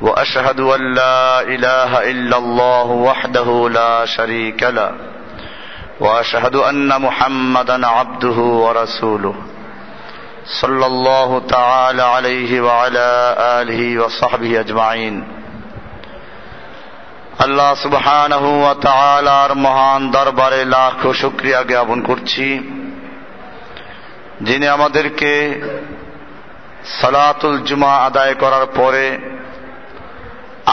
واشهد 0.00 0.60
ان 0.60 0.94
لا 0.94 1.40
اله 1.40 2.10
الا 2.10 2.36
الله 2.36 2.86
وحده 3.08 3.68
لا 3.68 4.04
شريك 4.06 4.62
له 4.62 4.90
واشهد 6.00 6.56
ان 6.56 7.00
محمدا 7.02 7.86
عبده 7.86 8.38
ورسوله 8.64 9.34
صلى 10.60 10.86
الله 10.86 11.42
تعالى 11.48 12.02
عليه 12.02 12.60
وعلى 12.60 13.08
اله 13.38 14.04
وصحبه 14.04 14.60
اجمعين 14.60 15.16
আল্লাহ 17.40 17.70
সুবহানাহু 17.74 18.48
ওয়া 18.62 18.74
তাআলার 18.86 19.50
মহান 19.56 20.02
দরবারে 20.10 20.60
লাখ 20.76 20.98
শুকরিয়া 21.12 21.60
জ্ঞাপন 21.62 21.98
করছি 22.02 22.46
যিনি 24.40 24.66
আমাদেরকে 24.68 25.32
সালাতুল 27.00 27.56
জুমা 27.68 27.92
আদায় 28.06 28.34
করার 28.34 28.66
পরে 28.78 29.06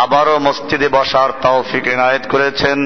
আবারও 0.03 0.39
মসজিদে 0.39 0.89
বসার 0.89 1.31
তৌফিক 1.43 1.87
এনায়েত 1.87 2.25
করেছেন। 2.29 2.79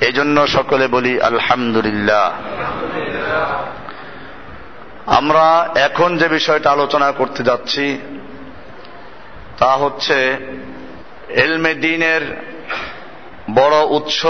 এজন্য 0.00 0.46
সকলে 0.46 0.88
বলি 0.88 1.20
আলহামদুলিল্লাহ। 1.20 2.26
আমরা 5.06 5.68
এখন 5.74 6.16
যে 6.16 6.28
বিষয়টা 6.28 6.70
আলোচনা 6.70 7.12
করতে 7.12 7.42
যাচ্ছি, 7.42 7.98
তা 9.58 9.70
হচ্ছে 9.76 10.18
এলমে 11.28 11.74
দিনের 11.74 12.22
বড় 13.54 13.76
উৎস 13.88 14.26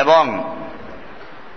এবং 0.00 0.24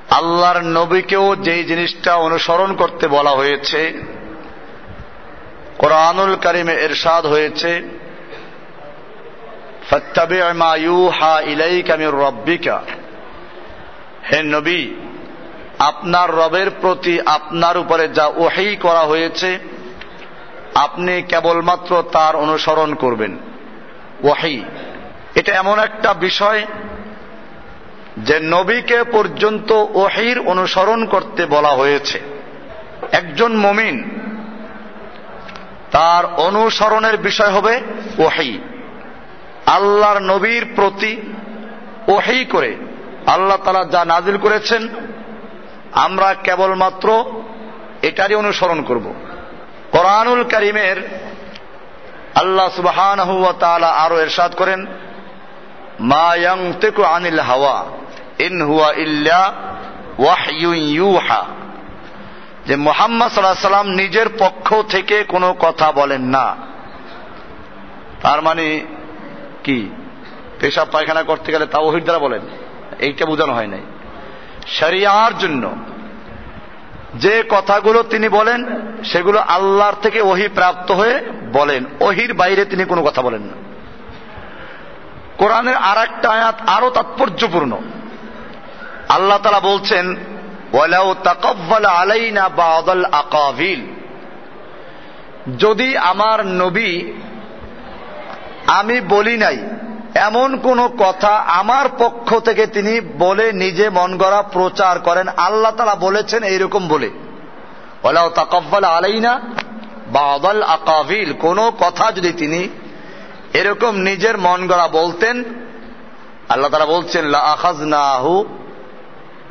আল্লাহর 0.10 0.60
নবীকেও 0.62 1.36
যেই 1.36 1.64
জিনিসটা 1.64 2.16
অনুসরণ 2.16 2.76
করতে 2.76 3.08
বলা 3.08 3.32
হয়েছে, 3.32 3.82
কোরআনুল 5.78 6.36
কারিমে 6.36 6.74
এরশাদ 6.74 7.26
হয়েছে 7.26 8.01
রব্বিকা। 12.10 12.82
হে 14.32 14.44
নবী, 14.44 14.88
আপনার 15.80 16.36
রবের 16.36 16.70
প্রতি 16.82 17.20
আপনার 17.26 17.78
উপরে 17.78 18.08
যা 18.08 18.26
ওহি 18.26 18.76
করা 18.76 19.00
হয়েছে, 19.00 19.60
আপনি 20.76 21.22
কেবলমাত্র 21.22 22.04
তার 22.12 22.36
অনুসরণ 22.36 22.96
করবেন। 22.96 23.38
ওয়াহি 24.24 24.64
এটা 25.36 25.54
এমন 25.54 25.80
একটা 25.80 26.14
বিষয় 26.14 26.66
যে 28.18 28.40
নবীকে 28.40 29.04
পর্যন্ত 29.04 29.72
ওহির 29.72 30.40
অনুসরণ 30.40 31.06
করতে 31.06 31.46
বলা 31.46 31.70
হয়েছে। 31.70 32.22
একজন 33.12 33.56
মমিন, 33.56 34.20
তার 35.92 36.26
অনুসরণের 36.26 37.18
বিষয় 37.18 37.52
হবে 37.52 37.82
ওহি। 38.18 38.60
আল্লাহর 39.66 40.20
নবীর 40.20 40.66
প্রতি 40.76 41.22
ওহি 42.08 42.46
করে 42.46 42.76
আল্লাহ 43.28 43.58
তালা 43.58 43.84
যা 43.92 44.06
নাজিল 44.06 44.38
করেছেন, 44.38 44.88
আমরা 45.92 46.34
কেবলমাত্র 46.34 47.26
এটারই 48.02 48.36
অনুসরণ 48.36 48.82
করব। 48.82 49.14
কোরআনুল 49.92 50.44
করিমের 50.44 50.98
আল্লাহ 52.36 52.70
সুবহান 52.70 53.20
আরও 53.84 54.20
এরশাদ 54.20 54.56
করেন, 54.56 54.86
মা 56.00 56.36
তেকু 56.82 57.04
আনিল 57.04 57.40
হাওয়া 57.40 57.86
ইন 58.40 58.62
হুয়া 58.62 58.94
ইল্লা 58.94 59.54
ইউহা। 60.80 61.46
যে 62.66 62.76
মোহাম্মদ 62.76 63.32
সাল্লাহ 63.32 63.68
সাল্লাম 63.68 63.90
নিজের 63.90 64.30
পক্ষ 64.40 64.82
থেকে 64.90 65.24
কোনো 65.24 65.54
কথা 65.60 65.92
বলেন 65.92 66.22
না। 66.22 66.56
তার 68.22 68.42
মানে 68.42 68.86
কি? 69.64 69.90
পেশাব 70.60 70.88
পায়খানা 70.92 71.24
করতে 71.24 71.52
গেলে 71.52 71.66
তা 71.66 71.80
ওহির 71.80 72.04
দ্বারা 72.04 72.20
বলেন। 72.20 72.42
এইটা 73.00 73.26
বোঝানো 73.26 73.54
হয় 73.54 73.68
নাই। 73.68 73.80
শরিয়ার 74.68 75.38
জন্য 75.38 75.72
যে 77.16 77.44
কথাগুলো 77.50 78.04
তিনি 78.04 78.30
বলেন, 78.30 78.82
সেগুলো 79.04 79.40
আল্লাহর 79.40 79.94
থেকে 80.02 80.22
ওহি 80.22 80.48
প্রাপ্ত 80.48 80.92
হয়ে 80.92 81.20
বলেন। 81.54 81.86
ওহির 82.00 82.34
বাইরে 82.34 82.66
তিনি 82.66 82.86
কোনো 82.86 83.04
কথা 83.04 83.22
বলেন 83.22 83.42
না। 83.42 83.54
কোরআনের 85.38 85.76
আর 85.76 85.98
একটা 85.98 86.30
আয়াত 86.30 86.62
আরও 86.68 86.90
তাৎপর্যপূর্ণ। 86.90 87.78
আল্লাহ 89.10 89.38
তালা 89.38 89.60
বলছেন 89.60 90.16
আলাইনা 91.86 92.50
বাদল 92.50 93.06
আকাভিল 93.06 93.82
যদি 95.58 95.98
আমার 95.98 96.46
নবী 96.46 97.02
আমি 98.68 99.02
বলি 99.02 99.38
নাই। 99.38 99.58
এমন 100.16 100.58
কোন 100.58 100.88
কথা 100.88 101.36
আমার 101.36 101.90
পক্ষ 101.98 102.40
থেকে 102.40 102.68
তিনি 102.68 103.02
বলে 103.02 103.52
নিজে 103.52 103.90
মন 103.90 104.18
গড়া 104.18 104.42
প্রচার 104.42 105.00
করেন। 105.00 105.28
আল্লাহ 105.28 105.72
তালা 105.72 105.96
বলেছেন 105.96 106.44
এইরকম 106.44 106.88
বলে। 106.88 107.10
ওলাও 108.04 108.30
তাকব্বাল 108.30 108.84
আলাইনা 108.84 109.42
বাদল 110.08 110.64
আকাভিল 110.64 111.34
কোন 111.34 111.70
কথা 111.70 112.12
যদি 112.12 112.32
তিনি 112.32 112.70
এরকম 113.54 113.96
নিজের 113.96 114.38
মন 114.38 114.68
গড়া 114.68 114.88
বলতেন, 114.88 115.44
আল্লাহ 116.50 116.72
তারা 116.72 116.86
বলছেন 116.86 117.26
লাহু 117.26 118.46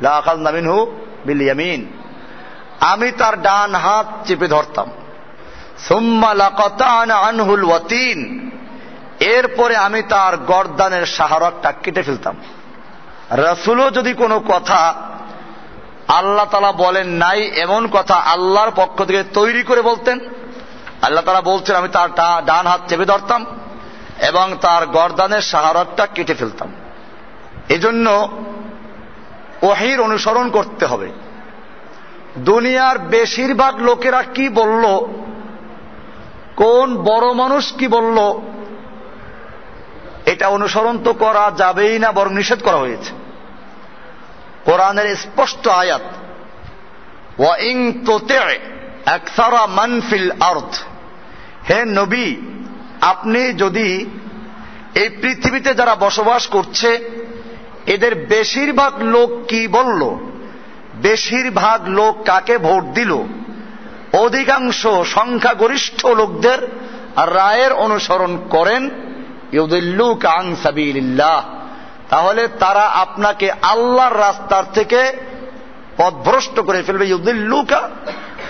লাখাজ 0.01 0.37
নামিন 0.37 0.67
হু 0.67 0.85
বিলিয়ামিন 1.25 1.85
আমি 2.79 3.11
তার 3.11 3.41
ডান 3.41 3.75
হাত 3.75 4.27
চেপে 4.27 4.47
ধরতাম। 4.47 4.91
সুম্মা 5.77 6.33
লাকাতান 6.33 7.11
আনহুল 7.11 7.63
ওয়াতিন। 7.63 8.50
এরপরে 9.21 9.75
আমি 9.75 10.01
তার 10.01 10.37
গরদানের 10.37 11.05
সাহারকটা 11.05 11.71
কেটে 11.71 12.01
ফেলতাম। 12.01 12.35
রসুলও 13.31 13.91
যদি 13.91 14.13
কোনো 14.13 14.39
কথা 14.39 14.93
আল্লাহ 16.07 16.45
তালা 16.45 16.71
বলেন 16.71 17.07
নাই, 17.07 17.41
এমন 17.41 17.87
কথা 17.87 18.15
আল্লাহর 18.15 18.71
পক্ষ 18.75 19.03
থেকে 19.03 19.23
তৈরি 19.23 19.63
করে 19.63 19.81
বলতেন, 19.81 20.19
আল্লাহ 21.01 21.23
তালা 21.23 21.41
বলছেন, 21.41 21.75
আমি 21.75 21.87
তার 21.87 22.09
ডান 22.45 22.67
হাত 22.67 22.81
চেপে 22.87 23.05
ধরতাম 23.05 23.45
এবং 24.27 24.55
তার 24.61 24.85
গরদানের 24.85 25.41
সাহারকটা 25.41 26.07
কেটে 26.07 26.33
ফেলতাম। 26.33 26.73
এজন্য 27.69 28.29
ওহির 29.61 30.01
অনুসরণ 30.01 30.49
করতে 30.49 30.85
হবে। 30.85 31.11
দুনিয়ার 32.37 32.97
বেশিরভাগ 32.99 33.81
লোকেরা 33.81 34.23
কি 34.23 34.49
বলল? 34.49 34.83
কোন 36.55 36.97
বড় 37.03 37.33
মানুষ 37.33 37.73
কি 37.73 37.87
বলল? 37.87 38.17
এটা 40.25 40.47
অনুসরণ 40.47 40.97
তো 40.97 41.13
করা 41.13 41.51
যাবেই 41.57 41.99
না, 41.99 42.11
বরং 42.11 42.33
নিষেধ 42.33 42.63
করা 42.63 42.77
হয়েছে। 42.77 43.11
কোরআনের 44.65 45.15
স্পষ্ট 45.15 45.67
আয়াত 45.67 46.01
ওয়াইং 47.39 47.91
তোতে 48.05 48.39
একসারা 49.05 49.67
মানফিল 49.67 50.31
আর্থ 50.39 50.77
হে 51.69 51.85
নবী, 51.85 52.35
আপনি 53.01 53.53
যদি 53.53 54.05
এই 54.95 55.09
পৃথিবীতে 55.21 55.73
যারা 55.73 55.95
বসবাস 55.95 56.47
করছে, 56.47 57.19
এদের 57.85 58.15
বেশিরভাগ 58.15 59.01
লোক 59.01 59.29
কি 59.47 59.67
বলল? 59.67 60.17
বেশিরভাগ 60.95 61.87
লোক 61.87 62.23
কাকে 62.25 62.57
ভোট 62.57 62.83
দিল? 62.83 63.23
অধিকাংশ 64.13 64.87
সংখ্যাগরিষ্ঠ 64.87 66.05
লোকদের 66.05 66.59
রায়ের 67.15 67.73
অনুসরণ 67.73 68.37
করেন 68.49 68.89
তাহলে 72.09 72.47
তারা 72.47 72.81
আপনাকে 72.81 73.51
আল্লাহর 73.51 74.19
রাস্তার 74.19 74.63
থেকে 74.73 75.11
পথভ্রষ্ট 75.97 76.59
করে 76.59 76.83
ফেলবে। 76.83 77.05
ইউদুল্লুকা 77.05 77.89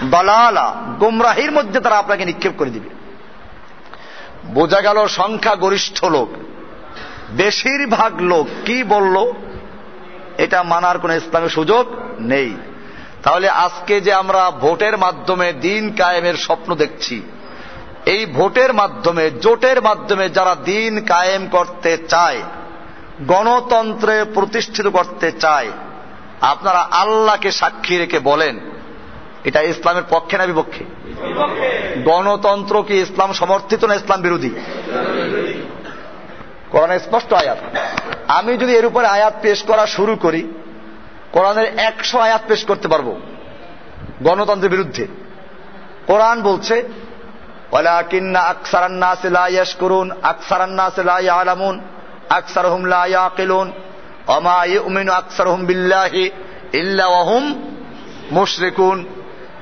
দলালা, 0.03 0.75
গুমরাহির 0.99 1.51
মধ্যে 1.51 1.79
তারা 1.79 1.97
আপনাকে 1.97 2.25
নিক্ষেপ 2.25 2.51
করে 2.57 2.69
দিবে। 2.69 2.89
বোঝা 4.45 4.81
গেল 4.81 5.07
সংখ্যা 5.07 5.55
গরিষ্ঠ 5.55 6.05
লোক। 6.05 6.29
বেশিরভাগ 7.31 8.21
লোক 8.21 8.47
কি 8.65 8.83
বলল? 8.83 9.31
এটা 10.37 10.63
মানার 10.63 10.99
কোন 10.99 11.11
ইসলামের 11.11 11.49
সুযোগ 11.49 11.93
নেই। 12.19 12.55
তাহলে 13.23 13.49
আজকে 13.49 14.01
যে 14.01 14.13
আমরা 14.13 14.51
ভোটের 14.51 14.97
মাধ্যমে 14.97 15.53
দিন 15.53 15.95
কায়েমের 15.95 16.33
স্বপ্ন 16.33 16.75
দেখছি 16.75 17.21
এই 18.05 18.25
ভোটের 18.25 18.73
মাধ্যমে, 18.73 19.31
জোটের 19.31 19.81
মাধ্যমে 19.81 20.29
যারা 20.29 20.55
দিন 20.55 21.05
কায়েম 21.05 21.47
করতে 21.47 21.97
চায়, 22.09 22.41
গণতন্ত্রে 23.27 24.23
প্রতিষ্ঠিত 24.33 24.87
করতে 24.87 25.31
চায়, 25.31 25.69
আপনারা 26.41 26.79
আল্লাহকে 26.79 27.51
সাক্ষী 27.51 27.97
রেখে 27.97 28.19
বলেন, 28.19 28.59
এটা 29.43 29.61
ইসলামের 29.61 30.03
পক্ষে 30.09 30.37
না 30.37 30.45
বিপক্ষে? 30.45 30.83
গণতন্ত্র 32.03 32.83
কি 32.83 32.95
ইসলাম 33.01 33.33
সমর্থিত 33.33 33.85
না 33.85 33.95
ইসলাম 33.95 34.21
বিরোধী? 34.21 34.49
কোরআনের 36.71 36.99
স্পষ্ট 36.99 37.33
আয়াত। 37.33 37.57
আমি 38.27 38.57
যদি 38.57 38.73
এর 38.73 38.85
উপরে 38.85 39.07
আয়াত 39.07 39.33
পেশ 39.41 39.63
করা 39.63 39.85
শুরু 39.85 40.15
করি, 40.15 40.53
কোরআনের 41.31 41.65
একশো 41.77 42.19
আয়াত 42.19 42.41
পেশ 42.47 42.65
করতে 42.65 42.87
পারব, 42.87 43.21
গণতন্ত্রের 44.23 44.71
বিরুদ্ধে। 44.71 45.07
কোরআন 46.07 46.41
বলছে 46.41 46.83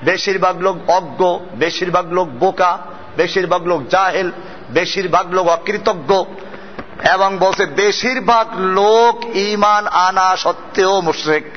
বেশিরভাগ 0.04 0.62
লোক 0.62 0.90
অজ্ঞ, 0.90 1.40
বেশিরভাগ 1.56 2.14
লোক 2.14 2.30
বোকা, 2.30 2.78
বেশিরভাগ 3.18 3.68
লোক 3.68 3.88
জাহেল, 3.88 4.32
বেশিরভাগ 4.72 5.32
লোক 5.32 5.48
অকৃতজ্ঞ। 5.48 6.24
এবং 7.14 7.38
বলছে, 7.38 7.66
বেশিরভাগ 7.66 8.60
লোক 8.60 9.36
ইমান 9.36 9.88
আনা 9.88 10.36
সত্ত্বেও 10.36 11.02
মুশরেক। 11.02 11.52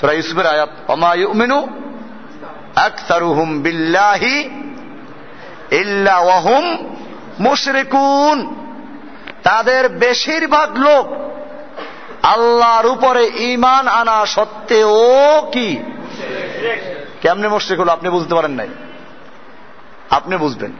সুরা 0.00 0.12
ইউসুফের 0.12 0.46
আয়াত 0.46 0.68
ইউমিনু 1.14 1.68
আকসারুহুম 2.76 3.62
বিল্লাহি 3.62 4.61
ইল্লা 5.80 6.16
মুশরিকুন। 7.40 8.38
তাদের 9.42 9.82
বেশিরভাগ 9.88 10.68
লোক 10.78 11.06
আল্লাহর 12.22 12.86
উপরে 12.86 13.22
ইমান 13.44 13.84
আনা 13.88 14.18
সত্ত্বেও 14.26 14.94
কি? 15.52 15.68
কেমনে 17.20 17.48
মুশরিক 17.48 17.78
হলো 17.80 17.92
আপনি 17.92 18.08
বুঝতে 18.08 18.34
পারেন 18.34 18.50
নাই? 18.50 18.68
আপনি 20.10 20.34
বুঝবেন। 20.36 20.72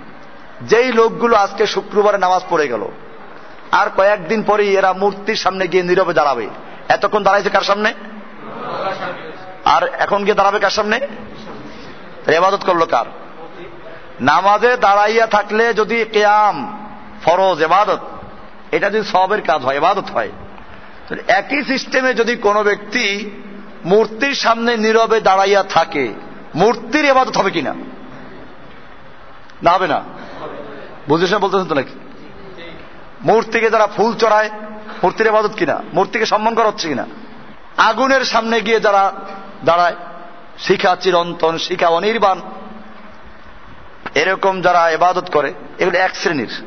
যেই 0.62 0.88
লোকগুলো 0.92 1.34
আজকে 1.36 1.64
শুক্রবারে 1.66 2.18
নামাজ 2.18 2.42
পড়ে 2.50 2.66
গেল, 2.68 2.82
আর 3.72 3.86
কয়েকদিন 3.96 4.40
পরেই 4.42 4.70
এরা 4.76 4.90
মূর্তির 4.92 5.36
সামনে 5.36 5.64
গিয়ে 5.66 5.82
নীরবে 5.82 6.12
দাঁড়াবে। 6.12 6.46
এতক্ষণ 6.88 7.22
দাঁড়াইছে 7.22 7.50
কার 7.50 7.62
সামনে? 7.62 7.90
আর 9.64 9.82
এখন 9.98 10.20
গিয়ে 10.24 10.34
দাঁড়াবে 10.34 10.58
কার 10.58 10.70
সামনে? 10.70 10.96
এবাদত 12.26 12.62
করল 12.66 12.82
কার? 12.84 13.06
নামাজে 14.20 14.76
দাঁড়াইয়া 14.76 15.26
থাকলে 15.26 15.74
যদি 15.74 16.04
কেয়াম, 16.12 16.86
ফরজ, 17.22 17.62
এবাদত, 17.62 18.00
এটা 18.72 18.90
যদি 18.90 19.04
সবের 19.04 19.42
কাজ 19.42 19.62
হয়, 19.62 19.76
এবাদত 19.76 20.10
হয় 20.10 20.30
একই 21.28 21.64
সিস্টেমে 21.64 22.14
যদি 22.14 22.36
কোনো 22.36 22.62
ব্যক্তি 22.62 23.30
মূর্তির 23.84 24.34
সামনে 24.34 24.76
নীরবে 24.76 25.20
দাঁড়াইয়া 25.20 25.62
থাকে, 25.62 26.12
মূর্তির 26.54 27.04
এবাদত 27.04 27.36
হবে 27.36 27.50
কিনা? 27.50 27.74
না 29.62 29.70
হবে 29.70 29.86
না? 29.88 30.02
বুঝেছেন 31.08 31.38
বলতেছেন 31.38 31.66
তো 31.66 31.74
নাকি? 31.74 31.94
মূর্তিকে 33.24 33.70
যারা 33.70 33.86
ফুল 33.86 34.14
চড়ায়, 34.14 34.50
মূর্তির 35.02 35.26
এবাদত 35.26 35.50
কিনা? 35.54 35.82
মূর্তিকে 35.94 36.26
সম্মান 36.26 36.54
করা 36.54 36.68
হচ্ছে 36.68 36.88
কিনা? 36.88 37.06
আগুনের 37.76 38.24
সামনে 38.24 38.60
গিয়ে 38.60 38.80
যারা 38.80 39.12
দাঁড়ায়, 39.64 39.96
শিখা 40.58 40.96
চিরন্তন, 40.96 41.58
শিখা 41.58 41.88
অনির্বাণ 41.88 42.40
এরকম 44.14 44.62
যারা 44.62 44.90
এবাদত 44.90 45.30
করে, 45.32 45.54
এগুলো 45.78 45.98
এক 45.98 46.16
শ্রেণির। 46.16 46.62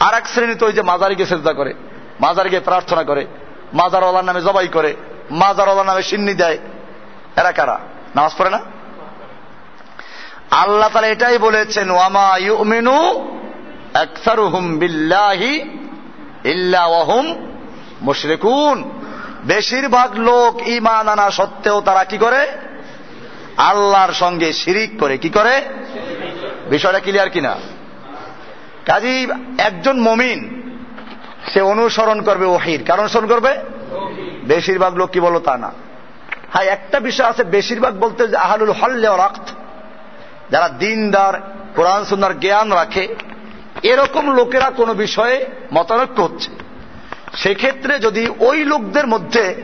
আর 0.00 0.14
এক 0.14 0.28
শ্রেণি 0.28 0.54
তো 0.54 0.66
ওই 0.66 0.72
যে 0.72 0.82
মাজারিকে 0.82 1.26
চেষ্টা 1.26 1.52
করে, 1.52 1.74
মাজারিকে 2.20 2.60
প্রার্থনা 2.60 3.04
করে 3.04 3.20
মাজার 3.20 3.82
মাজারওয়ালার 3.82 4.24
নামে 4.24 4.42
জবাই 4.42 4.68
করে 4.68 4.94
মাজার 4.94 5.38
মাজারওয়ালার 5.40 5.86
নামে 5.86 6.02
সিন্নি 6.02 6.34
দেয়। 6.34 6.58
এরা 7.36 7.52
কারা? 7.52 7.78
নামাজ 8.16 8.32
পড়ে 8.38 8.50
না? 8.50 8.60
আল্লাহ 10.50 10.88
তালা 10.88 11.06
এটাই 11.06 11.38
বলেছেন, 11.38 11.90
ওয়ামা 11.90 12.36
ইউমিনু 12.38 13.28
আকসারুহুম 13.94 14.78
বিল্লাহি 14.78 15.70
ইল্লা 16.44 16.86
ওয়াহুম 16.86 18.82
বেশিরভাগ 19.44 20.18
লোক 20.18 20.68
ইমান 20.68 21.08
আনা 21.08 21.30
সত্ত্বেও 21.30 21.80
তারা 21.80 22.04
কি 22.04 22.18
করে? 22.18 22.46
আল্লাহর 23.56 24.12
সঙ্গে 24.12 24.52
শিরিক 24.52 25.00
করে 25.00 25.18
কি 25.18 25.28
করে? 25.28 25.62
বিষয়টা 26.70 27.00
ক্লিয়ার 27.00 27.30
কিনা? 27.30 27.56
কাজী, 28.86 29.26
একজন 29.58 30.00
মমিন, 30.00 30.62
সে 31.52 31.60
অনুসরণ 31.60 32.22
করবে 32.22 32.46
ওহির। 32.46 32.84
কারণ 32.84 33.00
অনুসরণ 33.00 33.26
করবে? 33.26 33.56
বেশিরভাগ 34.44 34.96
লোক 34.96 35.10
কি 35.10 35.20
বলো 35.20 35.38
তা 35.38 35.56
না। 35.56 35.72
হ্যাঁ 36.52 36.64
একটা 36.64 37.00
বিষয় 37.00 37.26
আছে, 37.26 37.44
বেশিরভাগ 37.44 38.00
বলতে 38.00 38.28
যে 38.28 38.36
আহালুল 38.36 38.70
হল্লে 38.70 39.08
রাখত 39.08 39.48
যারা 40.50 40.68
দিনদার, 40.68 41.34
কোরআন 41.76 42.04
সুন্দর 42.04 42.32
জ্ঞান 42.32 42.72
রাখে, 42.72 43.16
এরকম 43.82 44.30
লোকেরা 44.30 44.70
কোনো 44.70 44.94
বিষয়ে 44.94 45.46
মতানৈক্য 45.74 46.22
হচ্ছে। 46.22 46.50
সেক্ষেত্রে 47.34 47.98
যদি 47.98 48.26
ওই 48.40 48.64
লোকদের 48.64 49.06
মধ্যে 49.06 49.62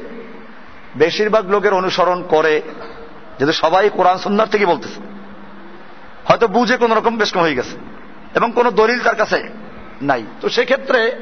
বেশিরভাগ 0.96 1.50
লোকের 1.50 1.74
অনুসরণ 1.74 2.22
করে, 2.22 2.62
যদি 3.40 3.52
সবাই 3.52 3.90
কোরআন 3.90 4.18
সুন্দর 4.18 4.46
থেকে 4.46 4.66
বলতেছে 4.66 5.03
হয়তো 6.24 6.48
বুঝে 6.48 6.76
কোন 6.76 6.92
রকম 6.92 7.16
বেশ 7.16 7.36
হয়ে 7.36 7.54
গেছে। 7.54 7.76
এবং 8.34 8.52
কোন 8.54 8.70
দলিল 8.70 9.00
তার 9.00 9.16
কাছে 9.16 9.48
নাই। 10.02 10.24
তো 10.40 10.48
সেক্ষেত্রে 10.48 11.12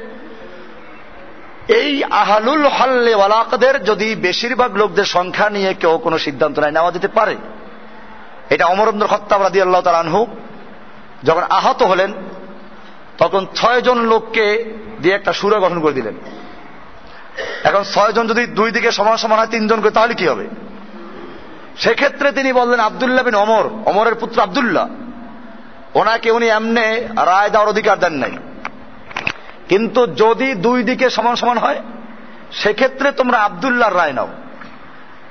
এই 1.67 2.03
আহালুল 2.03 2.65
হল্লে 2.65 3.15
ওয়ালাকদের 3.15 3.83
যদি 3.83 4.15
বেশিরভাগ 4.15 4.75
লোকদের 4.75 5.05
সংখ্যা 5.05 5.49
নিয়ে 5.49 5.73
কেউ 5.73 5.97
কোনো 5.97 6.17
সিদ্ধান্ত 6.17 6.59
নেয়, 6.59 6.71
নেওয়া 6.71 6.91
যেতে 6.91 7.07
পারে। 7.07 7.35
এটা 8.49 8.65
অমরন্দ্র 8.65 9.07
রাদি 9.43 9.61
আল্লাহ 9.61 9.81
তার 9.81 9.95
আনহু 9.95 10.27
যখন 11.23 11.41
আহত 11.41 11.83
হলেন, 11.83 12.13
তখন 13.17 13.47
ছয়জন 13.55 13.97
লোককে 13.97 14.73
দিয়ে 15.01 15.15
একটা 15.15 15.33
সুরা 15.33 15.59
গঠন 15.59 15.79
করে 15.79 15.93
দিলেন। 15.93 16.13
এখন 17.63 17.83
ছয়জন 17.83 18.27
যদি 18.27 18.45
দুই 18.45 18.71
দিকে 18.71 18.91
সমান 18.91 19.17
সমান 19.17 19.39
হয় 19.39 19.47
তিনজন 19.47 19.81
করে, 19.81 19.91
তাহলে 19.91 20.13
কি 20.13 20.27
হবে? 20.27 20.47
সেক্ষেত্রে 21.77 22.31
তিনি 22.31 22.53
বললেন 22.53 22.79
আবদুল্লাহ 22.79 23.23
বিন 23.23 23.35
অমর 23.35 23.69
অমরের 23.85 24.15
পুত্র 24.15 24.41
আবদুল্লাহ। 24.41 24.89
ওনাকে 25.93 26.31
উনি 26.31 26.47
এমনে 26.47 27.07
রায় 27.25 27.49
দেওয়ার 27.49 27.69
অধিকার 27.69 27.99
দেন 27.99 28.13
নাই। 28.13 28.31
কিন্তু 29.69 30.07
যদি 30.07 30.53
দুই 30.53 30.83
দিকে 30.83 31.09
সমান 31.09 31.35
সমান 31.35 31.57
হয়, 31.57 31.81
সেক্ষেত্রে 32.51 33.11
তোমরা 33.11 33.37
আবদুল্লাহর 33.37 33.95
রায় 33.95 34.13
নাও। 34.13 34.27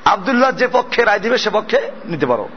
আবদুল্লাহ 0.04 0.50
যে 0.50 0.68
পক্ষে 0.72 1.04
রায় 1.04 1.18
দিবে, 1.18 1.38
সে 1.38 1.50
পক্ষে 1.50 1.90
নিতে 2.04 2.26
পারো। 2.26 2.48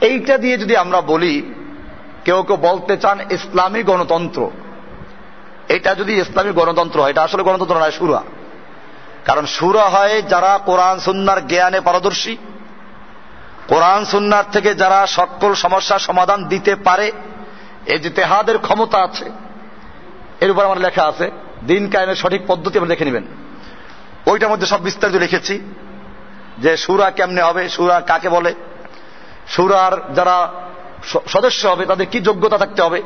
এইটা 0.00 0.38
দিয়ে 0.38 0.58
যদি 0.58 0.76
আমরা 0.76 1.00
বলি, 1.00 1.54
কেউ 2.24 2.42
কেউ 2.42 2.56
বলতে 2.56 2.96
চান 2.96 3.20
ইসলামী 3.30 3.82
গণতন্ত্র। 3.82 4.50
এটা 5.68 5.94
যদি 5.94 6.20
ইসলামী 6.20 6.52
গণতন্ত্র 6.52 7.02
হয়, 7.02 7.10
এটা 7.10 7.22
আসলে 7.22 7.42
গণতন্ত্র 7.42 7.78
নয়, 7.78 7.90
সুরা। 7.90 8.22
কারণ 9.24 9.46
সুরা 9.46 9.88
হয় 9.88 10.22
যারা 10.22 10.58
কোরআন 10.66 10.98
সুন্নার 10.98 11.46
জ্ঞানে 11.46 11.80
পারদর্শী। 11.80 12.36
কোরআন 13.68 14.04
সুন্নার 14.04 14.44
থেকে 14.52 14.74
যারা 14.74 15.06
সকল 15.06 15.54
সমস্যার 15.54 15.98
সমাধান 15.98 16.44
দিতে 16.44 16.76
পারে 16.76 17.12
এই 17.86 17.98
যে 17.98 18.10
তেহাদের 18.10 18.58
ক্ষমতা 18.58 18.98
আছে। 18.98 19.30
এর 20.40 20.50
উপর 20.50 20.64
আমার 20.64 20.80
লেখা 20.80 21.04
আছে, 21.04 21.30
দিন 21.66 21.90
কায়েমের 21.90 22.14
সঠিক 22.14 22.42
পদ্ধতি 22.46 22.78
আপনি 22.78 22.90
দেখে 22.90 23.04
নেবেন। 23.04 23.24
ওইটার 24.26 24.48
মধ্যে 24.48 24.66
সব 24.66 24.82
বিস্তারিত 24.82 25.16
লিখেছি, 25.16 25.60
যে 26.58 26.76
সুরা 26.76 27.10
কেমনে 27.10 27.42
হবে, 27.42 27.68
সুরা 27.68 28.00
কাকে 28.00 28.28
বলে, 28.28 28.54
সুরার 29.48 30.14
যারা 30.14 30.48
সদস্য 31.28 31.66
হবে, 31.66 31.86
তাদের 31.86 32.06
কি 32.06 32.20
যোগ্যতা 32.20 32.58
থাকতে 32.58 32.82
হবে। 32.82 33.02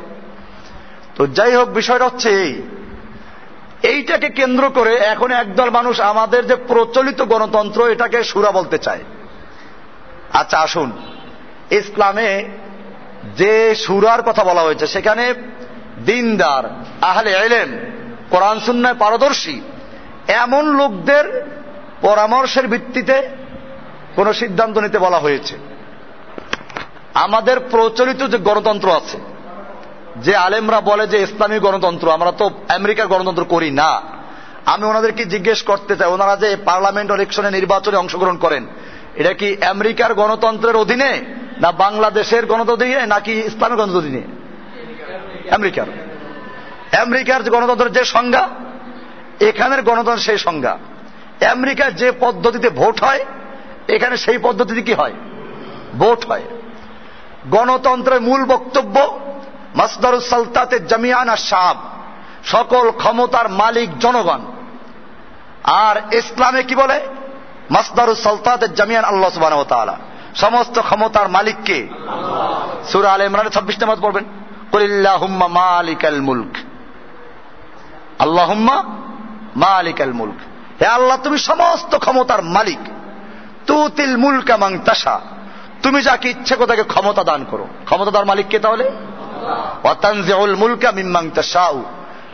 তো 1.15 1.27
যাই 1.27 1.55
হোক, 1.55 1.69
বিষয়টা 1.69 2.05
হচ্ছে 2.05 2.29
এই 2.43 2.61
এইটাকে 3.83 4.29
কেন্দ্র 4.29 4.69
করে 4.69 4.95
এখন 4.95 5.31
একদল 5.31 5.69
মানুষ 5.69 5.99
আমাদের 6.01 6.47
যে 6.47 6.55
প্রচলিত 6.55 7.21
গণতন্ত্র 7.21 7.87
এটাকে 7.87 8.23
সুরা 8.23 8.51
বলতে 8.51 8.77
চায়। 8.77 8.99
আচ্ছা 10.33 10.59
আসুন। 10.59 10.91
ইসলামে 11.71 12.45
যে 13.35 13.75
সুরার 13.75 14.21
কথা 14.21 14.43
বলা 14.43 14.61
হয়েছে, 14.61 14.87
সেখানে 14.87 15.33
দিনদার, 16.05 16.69
আহলে 17.01 17.31
এলেন 17.31 17.79
কোরআন 18.29 18.59
সুন্নায় 18.59 18.95
পারদর্শী, 18.95 19.61
এমন 20.27 20.75
লোকদের 20.75 21.45
পরামর্শের 22.01 22.67
ভিত্তিতে 22.67 23.29
কোন 24.15 24.33
সিদ্ধান্ত 24.33 24.77
নিতে 24.77 24.99
বলা 24.99 25.19
হয়েছে। 25.19 25.57
আমাদের 27.13 27.59
প্রচলিত 27.59 28.27
যে 28.27 28.37
গণতন্ত্র 28.37 28.91
আছে 28.91 29.36
যে 30.21 30.35
আলেমরা 30.35 30.81
বলে 30.81 31.07
যে 31.07 31.21
ইসলামী 31.21 31.59
গণতন্ত্র, 31.59 32.11
আমরা 32.11 32.31
তো 32.31 32.51
আমেরিকার 32.69 33.07
গণতন্ত্র 33.07 33.43
করি 33.43 33.71
না। 33.71 34.01
আমি 34.65 34.85
ওনাদেরকে 34.85 35.25
জিজ্ঞেস 35.25 35.61
করতে 35.61 35.95
চাই, 35.95 36.07
ওনারা 36.07 36.35
যে 36.35 36.55
পার্লামেন্ট 36.65 37.11
ইলেকশনে 37.11 37.51
নির্বাচনে 37.51 37.97
অংশগ্রহণ 37.97 38.37
করেন, 38.37 38.67
এটা 39.15 39.33
কি 39.33 39.57
আমেরিকার 39.65 40.13
গণতন্ত্রের 40.13 40.75
অধীনে, 40.75 41.21
না 41.61 41.71
বাংলাদেশের 41.71 42.45
গণতন্ত্র 42.45 43.07
নাকি 43.07 43.31
ইসলামের 43.31 43.77
গণতন্ত্র 43.77 44.09
নিয়ে 44.09 44.27
আমেরিকার। 45.51 45.87
আমেরিকার 47.01 47.49
গণতন্ত্রের 47.49 47.91
যে 47.91 48.03
সংজ্ঞা, 48.03 48.49
এখানের 49.39 49.81
গণতন্ত্র 49.81 50.17
সেই 50.17 50.37
সংজ্ঞা। 50.37 50.77
আমেরিকার 51.51 51.95
যে 51.95 52.11
পদ্ধতিতে 52.19 52.69
ভোট 52.69 53.03
হয়, 53.03 53.25
এখানে 53.87 54.17
সেই 54.17 54.37
পদ্ধতিতে 54.37 54.81
কি 54.81 54.93
হয়? 54.93 55.13
ভোট 55.97 56.25
হয়। 56.25 56.43
গণতন্ত্রের 57.51 58.21
মূল 58.21 58.45
বক্তব্য 58.45 59.26
মাসদারুস 59.77 60.29
সালতাতে 60.29 60.79
জামিয়ান 60.79 61.29
আর 61.29 61.37
সাহাব, 61.37 61.77
সকল 62.43 62.91
ক্ষমতার 62.91 63.49
মালিক 63.49 63.99
জনগণ। 63.99 64.41
আর 65.63 66.13
ইসলামে 66.13 66.63
কি 66.63 66.75
বলে? 66.75 66.99
মাসদারুস 67.71 68.23
সালতাতে 68.23 68.67
জামিয়ান 68.67 69.05
আল্লাহ 69.05 69.29
সুবাহ 69.29 69.95
সমস্ত 70.35 70.79
ক্ষমতার 70.79 71.29
মালিককে 71.29 71.87
সুরা 72.87 73.13
আল 73.13 73.21
ইমরানের 73.21 73.51
ছাব্বিশ 73.51 73.79
নামাজ 73.79 73.99
পড়বেন। 74.01 74.23
কলিল্লাহুম্মা 74.71 75.47
মালিকাল 75.47 76.21
মুলক। 76.21 76.57
আল্লাহুম্মা 78.19 78.83
মালিকাল 79.55 80.13
মুলক। 80.13 80.39
হে 80.81 80.87
আল্লাহ, 80.87 81.17
তুমি 81.23 81.37
সমস্ত 81.37 81.97
ক্ষমতার 81.97 82.43
মালিক। 82.43 82.79
তুতিল 83.67 84.17
মুলকা 84.17 84.57
মাং 84.57 84.79
তাসা 84.79 85.19
তুমি 85.83 86.01
যাকে 86.01 86.29
ইচ্ছে 86.29 86.55
করে 86.55 86.67
তাকে 86.67 86.83
ক্ষমতা 86.83 87.23
দান 87.23 87.43
করো। 87.43 87.67
ক্ষমতাদার 87.85 88.25
মালিক 88.25 88.47
কে 88.47 88.59
তাহলে? 88.59 88.91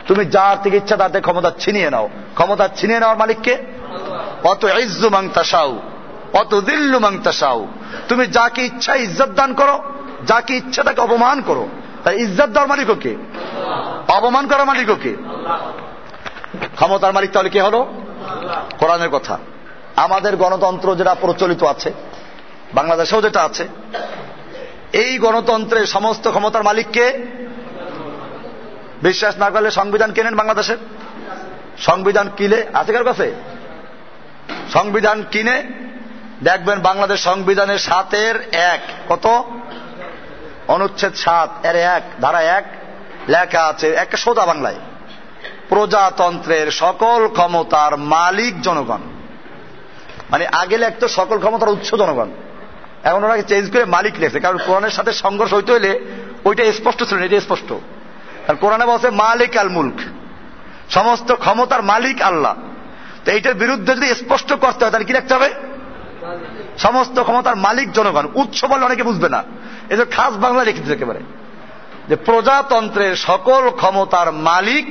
তুমি 0.06 0.24
যার 0.24 0.56
থেকে 0.62 0.76
ইচ্ছা 0.76 0.96
তার 0.96 1.20
ক্ষমতা 1.20 1.50
ছিনিয়ে 1.58 1.90
নাও। 1.90 2.08
ক্ষমতা 2.34 2.68
ছিনিয়ে 2.68 3.00
নেওয়ার 3.00 3.18
মালিককে 3.18 3.54
অত 4.44 4.64
ইজ্জু 4.64 5.08
মাং 5.10 5.28
তাসাউ 5.28 5.78
অত 6.32 6.60
দিল্লু 6.60 6.98
মাং 6.98 7.18
তাসাউ 7.18 7.66
তুমি 8.08 8.26
যাকে 8.26 8.64
ইচ্ছা 8.64 8.94
ইজ্জত 8.94 9.28
দান 9.28 9.54
করো, 9.54 9.82
যাকে 10.26 10.56
ইচ্ছা 10.56 10.82
তাকে 10.82 11.00
অপমান 11.00 11.42
করো। 11.42 11.68
তাই 12.04 12.14
ইজ্জত 12.20 12.46
দেওয়ার 12.46 12.68
মালিক 12.68 12.90
কে? 13.00 13.16
অপমান 14.08 14.46
করার 14.46 14.66
মালিক 14.66 14.90
কে? 15.02 15.12
ক্ষমতার 16.74 17.12
মালিক 17.12 17.30
তাহলে 17.30 17.48
কে 17.48 17.60
হলো? 17.62 17.80
কোরআনের 18.78 19.08
কথা। 19.08 19.38
আমাদের 19.96 20.36
গণতন্ত্র 20.36 20.94
যেটা 20.94 21.14
প্রচলিত 21.14 21.62
আছে, 21.62 21.92
বাংলাদেশেও 22.74 23.22
যেটা 23.22 23.40
আছে 23.42 23.68
এই 24.94 25.18
গণতন্ত্রের 25.18 25.86
সমস্ত 25.86 26.28
ক্ষমতার 26.28 26.62
মালিককে? 26.62 27.26
বিশ্বাস 29.02 29.36
না 29.36 29.50
করলে 29.50 29.70
সংবিধান 29.70 30.12
কেনেন 30.12 30.36
বাংলাদেশের? 30.36 30.76
সংবিধান 31.78 32.30
কিনে 32.36 32.66
আছে 32.74 32.92
কার 32.92 33.04
কাছে? 33.04 33.34
সংবিধান 34.72 35.24
কিনে? 35.30 35.62
দেখবেন 36.42 36.80
বাংলাদেশ 36.80 37.20
সংবিধানের 37.20 37.78
সাতের 37.78 38.48
এক, 38.52 38.80
কত? 39.08 39.44
অনুচ্ছেদ 40.68 41.14
সাত, 41.14 41.66
এর 41.66 41.76
এক, 41.76 42.02
ধারা 42.20 42.40
এক, 42.40 42.64
লেখা 43.28 43.64
আছে, 43.64 43.90
একটা 43.90 44.16
সোজা 44.16 44.46
বাংলায়। 44.46 44.76
প্রজাতন্ত্রের 45.68 46.70
সকল 46.70 47.28
ক্ষমতার 47.28 47.96
মালিক 47.96 48.62
জনগণ। 48.62 49.00
মানে 50.30 50.46
আগে 50.46 50.78
লেখতো 50.78 51.08
সকল 51.08 51.38
ক্ষমতার 51.38 51.68
উৎস 51.68 51.94
জনগণ। 51.94 52.30
এখন 53.04 53.24
ওনাকে 53.24 53.42
চেঞ্জ 53.42 53.72
করে 53.72 53.84
মালিক 53.84 54.14
লেখছে 54.18 54.40
কারণ 54.40 54.58
কোরআনের 54.66 54.90
সাথে 54.90 55.12
সংঘর্ষ 55.12 55.54
হইতে 55.54 55.72
হলে 55.72 56.00
ওইটা 56.44 56.72
স্পষ্ট 56.72 57.04
ছিল 57.04 57.18
না 57.18 57.24
এটা 57.24 57.40
স্পষ্ট। 57.40 57.72
কারণ 58.46 58.58
কোরআনে 58.58 58.86
বলছে, 58.86 59.10
মালিক 59.10 59.56
আল 59.56 59.68
মুল্ক। 59.68 59.94
সমস্ত 60.90 61.32
ক্ষমতার 61.32 61.82
মালিক 61.82 62.22
আল্লাহ। 62.22 62.54
তো 63.24 63.32
এইটার 63.32 63.54
বিরুদ্ধে 63.54 63.94
যদি 63.94 64.14
স্পষ্ট 64.14 64.52
করতে 64.52 64.84
হয়, 64.84 64.90
তাহলে 64.90 65.04
কি 65.04 65.12
লিখতে 65.12 65.34
হবে? 65.34 65.54
সমস্ত 66.78 67.22
ক্ষমতার 67.22 67.56
মালিক 67.56 67.92
জনগণ। 67.92 68.28
উৎস 68.34 68.64
বলে 68.64 68.84
অনেকে 68.84 69.02
বুঝবে 69.02 69.28
না। 69.28 69.44
এই 69.90 69.96
যে 69.96 70.04
খাস 70.04 70.34
বাংলা 70.34 70.64
লিখেছে 70.64 70.92
একেবারে। 70.92 71.20
যে 72.08 72.16
প্রজাতন্ত্রের 72.16 73.16
সকল 73.16 73.70
ক্ষমতার 73.70 74.32
মালিক, 74.32 74.86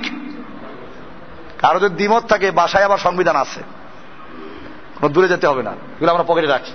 কারও 1.62 1.79
যদি 1.79 1.96
দ্বিমত 1.96 2.25
থাকে, 2.25 2.51
বাসায় 2.51 2.86
আবার 2.86 2.98
সংবিধান 2.98 3.36
আছে। 3.36 3.63
দূরে 5.10 5.27
যেতে 5.27 5.48
হবে 5.48 5.63
না। 5.63 5.72
এগুলো 5.72 6.12
আমরা 6.12 6.24
পকেটে 6.27 6.48
রাখি। 6.48 6.72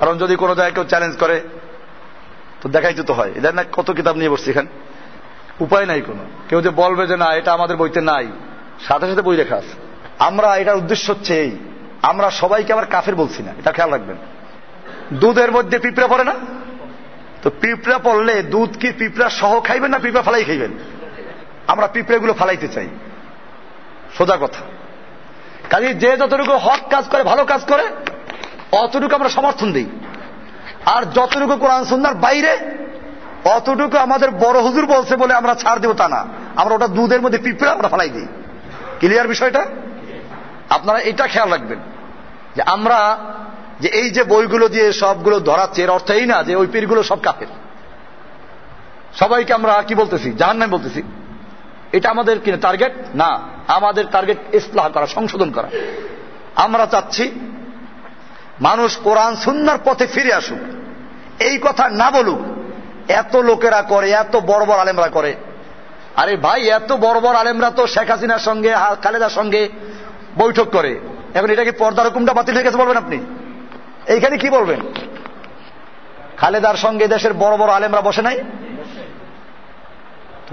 কারণ 0.00 0.18
যদি 0.18 0.36
কোনো 0.36 0.54
জায়গায় 0.54 0.74
কেউ 0.74 0.84
চ্যালেঞ্জ 0.84 1.16
করে, 1.16 1.40
তো 2.60 2.68
দেখাই 2.68 2.94
তো 2.94 3.14
হয়। 3.14 3.32
এদের 3.36 3.54
না 3.54 3.64
কত 3.72 3.90
কিতাব 3.90 4.16
নিয়ে 4.16 4.30
বসছি 4.30 4.50
এখানে? 4.50 4.68
উপায় 5.60 5.86
নাই 5.86 6.00
কোনো। 6.00 6.18
কেউ 6.48 6.62
যে 6.62 6.70
বলবে 6.70 7.06
যে 7.06 7.16
না, 7.16 7.34
এটা 7.34 7.52
আমাদের 7.52 7.76
বইতে 7.76 8.00
নাই। 8.00 8.26
সাথে 8.80 9.06
সাথে 9.08 9.22
বই 9.22 9.36
লেখা 9.36 9.56
আছে। 9.56 9.72
আমরা 10.18 10.56
এটার 10.56 10.76
উদ্দেশ্য 10.76 11.10
হচ্ছে 11.10 11.40
এই। 11.40 11.56
আমরা 12.02 12.30
সবাইকে 12.30 12.72
আবার 12.72 12.86
কাফের 12.86 13.14
বলছি 13.14 13.42
না। 13.42 13.52
এটা 13.58 13.72
খেয়াল 13.72 13.90
রাখবেন। 13.90 14.16
দুধের 15.12 15.52
মধ্যে 15.52 15.78
পিঁপড়া 15.78 16.08
পড়ে 16.08 16.24
না? 16.24 16.34
তো 17.42 17.50
পিঁপড়া 17.60 17.98
পড়লে 17.98 18.42
দুধ 18.42 18.78
কি 18.78 18.92
পিঁপড়া 18.92 19.28
সহ 19.28 19.60
খাইবেন 19.60 19.90
না 19.90 19.98
পিঁপড়া 19.98 20.22
ফালাই 20.22 20.44
খাইবেন? 20.44 20.70
আমরা 21.66 21.86
পিঁপড়েগুলো 21.86 22.32
ফালাইতে 22.32 22.68
চাই। 22.68 22.88
সোজা 24.18 24.36
কথা। 24.36 24.64
কাজে 25.70 25.94
যে 25.94 26.16
যতটুকু 26.16 26.52
হক 26.52 26.90
কাজ 26.90 27.08
করে, 27.08 27.22
ভালো 27.22 27.44
কাজ 27.44 27.64
করে 27.64 27.88
অতটুকু 28.72 29.14
আমরা 29.14 29.28
সমর্থন 29.28 29.72
দিই। 29.72 29.86
আর 30.86 31.02
যতটুকু 31.02 31.56
কোরআন 31.56 31.84
সুন্নার 31.84 32.14
বাইরে, 32.14 32.58
অতটুকু 33.44 33.98
আমাদের 33.98 34.30
বড় 34.30 34.60
হুজুর 34.60 34.86
বলছে 34.86 35.16
বলে 35.16 35.34
আমরা 35.34 35.54
ছাড় 35.54 35.78
দেব 35.78 35.92
তা 35.92 36.08
না। 36.08 36.26
আমরা 36.56 36.74
ওটা 36.74 36.88
দুধের 36.88 37.22
মধ্যে 37.22 37.38
পিঁপড়ে 37.38 37.70
আমরা 37.70 37.88
ফালাই 37.88 38.08
দিই। 38.08 38.26
ক্লিয়ার 38.98 39.28
বিষয়টা? 39.28 39.66
আপনারা 40.70 40.98
এটা 40.98 41.26
খেয়াল 41.26 41.50
রাখবেন। 41.50 41.78
যে 42.56 42.62
আমরা 42.62 43.18
যে 43.80 43.88
এই 43.88 44.10
যে 44.10 44.24
বইগুলো 44.24 44.68
দিয়ে 44.68 44.92
সবগুলো 44.92 45.40
ধরাচ্ছে, 45.40 45.82
এর 45.82 45.90
অর্থ 45.90 46.10
এই 46.10 46.26
না 46.26 46.42
যে 46.42 46.56
ওই 46.56 46.66
পীরগুলো 46.66 47.02
সব 47.02 47.22
কাফের। 47.22 47.46
সবাইকে 49.14 49.54
আমরা 49.54 49.82
কি 49.82 49.94
বলতেছি? 49.94 50.32
জাহান 50.32 50.56
নাম 50.56 50.70
বলতেছি। 50.70 51.02
এটা 51.92 52.10
আমাদের 52.10 52.38
কিনা 52.40 52.56
টার্গেট 52.56 52.92
না, 53.14 53.40
আমাদের 53.68 54.04
টার্গেট 54.06 54.54
ইসলাহ 54.54 54.88
করা, 54.88 55.06
সংশোধন 55.06 55.50
করা। 55.50 55.68
আমরা 56.56 56.86
চাচ্ছি 56.86 57.30
মানুষ 58.60 58.96
কোরআন 58.96 59.36
সুন্নার 59.36 59.78
পথে 59.84 60.06
ফিরে 60.06 60.32
আসুক। 60.32 60.58
এই 61.42 61.58
কথা 61.58 61.88
না 61.88 62.10
বলুক। 62.10 62.38
এত 63.10 63.36
লোকেরা 63.36 63.82
করে, 63.82 64.10
এত 64.10 64.36
বড় 64.36 64.64
বড় 64.64 64.78
আলেমরা 64.78 65.08
করে। 65.08 65.34
আরে 66.16 66.36
ভাই, 66.36 66.68
এত 66.68 66.92
বড় 66.92 67.20
বড় 67.20 67.36
আলেমরা 67.36 67.70
তো 67.70 67.86
শেখ 67.86 68.10
হাসিনার 68.10 68.38
সঙ্গে 68.38 68.74
খালেদার 69.02 69.30
সঙ্গে 69.30 69.68
বৈঠক 70.38 70.64
করে। 70.64 71.00
এখন 71.34 71.50
এটা 71.50 71.64
কি 71.64 71.70
পর্দার 71.70 72.06
হুকুমটা 72.06 72.32
বাতিল 72.32 72.54
হয়ে 72.54 72.64
গেছে 72.64 72.76
বলবেন 72.76 72.96
আপনি? 72.96 73.18
এইখানে 74.06 74.38
কি 74.38 74.50
বলবেন? 74.50 74.80
খালেদার 76.36 76.74
সঙ্গে 76.74 77.08
দেশের 77.08 77.32
বড় 77.32 77.56
বড় 77.56 77.72
আলেমরা 77.72 78.00
বসে 78.00 78.22
নাই? 78.22 78.40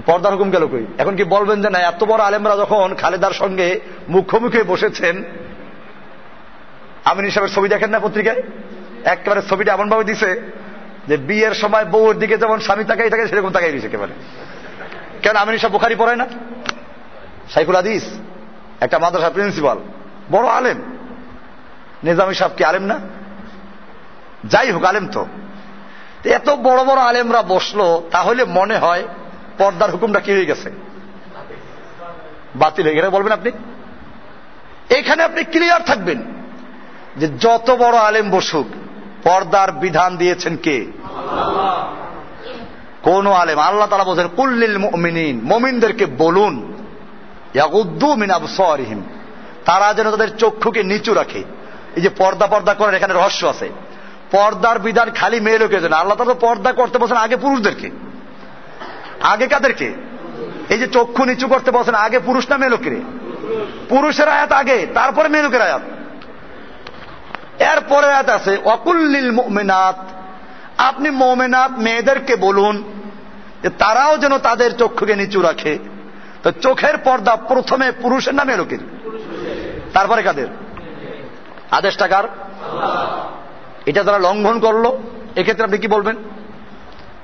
পর্দার 0.06 0.32
হুকুম 0.32 0.50
গেল 0.50 0.66
কই? 0.66 0.86
এখন 0.98 1.16
কি 1.16 1.24
বলবেন 1.24 1.62
যে 1.62 1.70
না, 1.70 1.78
এত 1.78 2.04
বড় 2.04 2.24
আলেমরা 2.24 2.56
যখন 2.56 2.94
খালেদার 2.94 3.30
সঙ্গে 3.30 3.80
মুখোমুখি 4.08 4.62
বসেছেন 4.62 5.24
আমিন 7.10 7.30
সাহেবের 7.30 7.54
ছবি 7.54 7.68
দেখেন 7.68 7.90
না 7.90 8.00
পত্রিকায়? 8.00 8.42
একেবারে 9.04 9.42
ছবিটা 9.50 9.72
এমন 9.72 9.88
ভাবে 9.88 10.04
দিছে 10.04 10.52
যে 11.08 11.16
বিয়ের 11.16 11.54
সময় 11.54 11.84
বউর 11.84 12.18
দিকে 12.18 12.36
যেমন 12.38 12.60
স্বামী 12.60 12.84
তাকাই 12.84 13.10
থাকে, 13.10 13.28
সেরকম 13.28 13.50
তাকাই 13.50 13.72
দিছে 13.72 13.86
একেবারে। 13.86 14.12
কেন 15.22 15.36
আমিন 15.36 15.58
সাহেব 15.58 15.72
বুখারি 15.72 15.94
পড়ায় 15.94 16.16
না? 16.16 16.26
সাইফুল 17.50 17.76
আদিস 17.76 18.04
একটা 18.80 18.98
মাদ্রাসা 18.98 19.30
প্রিন্সিপাল, 19.30 19.78
বড় 20.30 20.46
আলেম। 20.48 20.78
নিজামী 22.04 22.34
সাহেব 22.34 22.56
কি 22.56 22.64
আলেম 22.64 22.82
না? 22.82 23.00
যাই 24.44 24.70
হোক, 24.70 24.84
আলেম 24.84 25.06
তো। 25.06 25.26
এত 26.24 26.50
বড় 26.50 26.84
বড় 26.84 27.00
আলেমরা 27.00 27.42
বসল, 27.42 27.80
তাহলে 28.10 28.44
মনে 28.44 28.76
হয় 28.76 29.02
পর্দার 29.58 29.90
হুকুমটা 29.90 30.20
কি 30.20 30.32
হয়ে 30.32 30.46
গেছে? 30.46 30.70
বাতিল 32.54 32.86
হয়ে 32.86 32.94
গেলে 32.94 33.08
বলবেন 33.08 33.32
আপনি? 33.32 33.50
এখানে 34.90 35.22
আপনি 35.22 35.44
ক্লিয়ার 35.44 35.82
থাকবেন। 35.82 36.37
যে 37.18 37.28
যত 37.28 37.70
বড় 37.70 37.96
আলেম 37.98 38.30
বসুক, 38.30 38.66
পর্দার 39.24 39.72
বিধান 39.72 40.16
দিয়েছেন 40.16 40.56
কে? 40.56 40.86
কোন 43.02 43.26
আলেম? 43.32 43.58
আল্লাহ 43.58 43.88
তালা 43.88 44.04
বলছেন 44.04 44.28
কুল্লিল 44.36 44.78
মমিনদেরকে 45.42 46.06
বলুন 46.06 46.74
তারা 49.64 49.94
যেন 49.94 50.10
তাদের 50.10 50.36
চক্ষুকে 50.36 50.82
নিচু 50.82 51.14
রাখে। 51.14 51.44
এই 51.96 52.02
যে 52.02 52.08
পর্দা 52.08 52.46
পর্দা 52.46 52.74
করার 52.74 52.94
এখানে 52.94 53.14
রহস্য 53.14 53.46
আছে। 53.46 53.68
পর্দার 54.30 54.78
বিধান 54.78 55.10
খালি 55.10 55.40
মেয়ে 55.40 55.58
লোকের 55.58 55.82
জন্য। 55.82 55.96
আল্লাহ 55.96 56.16
তালা 56.16 56.34
পর্দা 56.34 56.72
করতে 56.72 56.98
বলছেন 56.98 57.16
আগে 57.16 57.36
পুরুষদেরকে। 57.36 57.90
আগে 59.22 59.46
কাদেরকে? 59.46 59.94
এই 60.68 60.78
যে 60.78 60.86
চক্ষু 60.86 61.24
নিচু 61.24 61.46
করতে 61.48 61.70
বলছেন 61.70 61.94
আগে 61.94 62.18
পুরুষ 62.18 62.50
না 62.50 62.56
মেয়ে 62.56 62.70
লোকের? 62.70 62.96
পুরুষের 63.88 64.28
আয়াত 64.28 64.52
আগে, 64.52 64.86
তারপরে 64.94 65.28
মেয়ে 65.28 65.44
লোকের 65.44 65.62
আয়াত। 65.62 65.82
এরপরে 67.58 68.06
আয়াত 68.06 68.28
আছে, 68.28 68.56
অকুল্লিল 68.64 69.30
মোমেনাত 69.30 69.96
আপনি 70.78 71.10
মোমেনাত 71.10 71.70
মেয়েদেরকে 71.78 72.36
বলুন 72.36 72.84
যে 73.62 73.68
তারাও 73.68 74.18
যেন 74.18 74.38
তাদের 74.38 74.76
চক্ষুকে 74.76 75.16
নিচু 75.16 75.42
রাখে। 75.42 75.78
তো 76.42 76.50
চোখের 76.50 76.98
পর্দা 76.98 77.36
প্রথমে 77.36 77.92
পুরুষের 77.92 78.34
নামে 78.34 78.56
লোকের 78.56 78.78
তারপরে 79.94 80.22
কাদের? 80.22 80.46
আদেশটা 81.70 82.08
কার? 82.08 82.24
এটা 83.86 84.02
যারা 84.02 84.18
লঙ্ঘন 84.18 84.60
করল, 84.60 84.90
এক্ষেত্রে 85.36 85.64
আপনি 85.64 85.78
কি 85.78 85.88
বলবেন? 85.88 86.16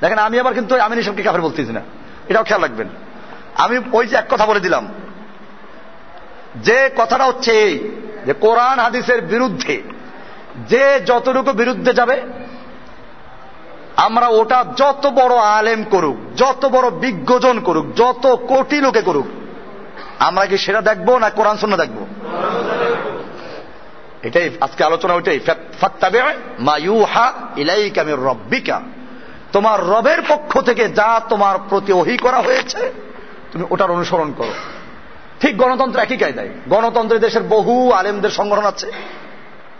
দেখেন, 0.00 0.18
আমি 0.18 0.40
আবার 0.40 0.54
কিন্তু, 0.54 0.80
আমি 0.80 1.02
সবকে 1.02 1.22
কাফের 1.22 1.40
বলতেছি 1.40 1.72
না। 1.72 1.80
এটাও 2.28 2.44
খেয়াল 2.44 2.62
রাখবেন। 2.62 2.88
আমি 3.54 3.78
ওই 3.92 4.06
যে 4.06 4.16
এক 4.16 4.24
কথা 4.30 4.46
বলে 4.46 4.60
দিলাম। 4.60 4.88
যে 6.56 6.90
কথাটা 6.96 7.24
হচ্ছে 7.24 7.52
এই, 7.52 7.90
যে 8.26 8.32
কোরআন 8.32 8.78
হাদিসের 8.78 9.22
বিরুদ্ধে 9.22 9.82
যে 10.68 11.00
যতটুকু 11.00 11.52
বিরুদ্ধে 11.52 11.92
যাবে, 11.92 12.22
আমরা 13.96 14.26
ওটা 14.28 14.64
যত 14.76 15.06
বড় 15.06 15.34
আলেম 15.36 15.84
করুক, 15.84 16.16
যত 16.36 16.66
বড় 16.66 16.90
বিজ্ঞজন 16.90 17.60
করুক, 17.60 17.86
যত 17.96 18.26
কোটি 18.48 18.76
লোকে 18.76 19.02
করুক, 19.02 19.26
আমরা 20.18 20.46
কি 20.46 20.56
সেটা 20.58 20.80
দেখব 20.80 21.18
না 21.18 21.30
কোরআন 21.30 21.56
শূন্য 21.56 21.76
দেখব? 21.76 22.06
এটাই 24.22 24.50
আজকে 24.60 24.84
আলোচনা, 24.84 25.14
ওইটাই। 25.14 25.40
ফাত্তাবে 25.80 26.22
মায়ুহা 26.58 27.32
ইলাইকা 27.56 28.02
মির 28.02 28.18
রব্বিকা। 28.18 28.80
তোমার 29.52 29.78
রবের 29.86 30.20
পক্ষ 30.28 30.60
থেকে 30.60 30.88
যা 30.88 31.20
তোমার 31.28 31.58
প্রতি 31.68 31.92
ওহি 31.92 32.16
করা 32.16 32.38
হয়েছে, 32.38 32.92
তুমি 33.52 33.64
ওটার 33.70 33.90
অনুসরণ 33.90 34.32
করো। 34.36 34.54
ঠিক 35.40 35.56
গণতন্ত্র 35.58 36.00
একই 36.00 36.16
কায় 36.16 36.32
কায়দায়। 36.32 36.50
গণতন্ত্রের 36.68 37.20
দেশের 37.20 37.42
বহু 37.42 37.92
আলেমদের 37.92 38.30
সংগঠন 38.30 38.64
আছে। 38.64 38.90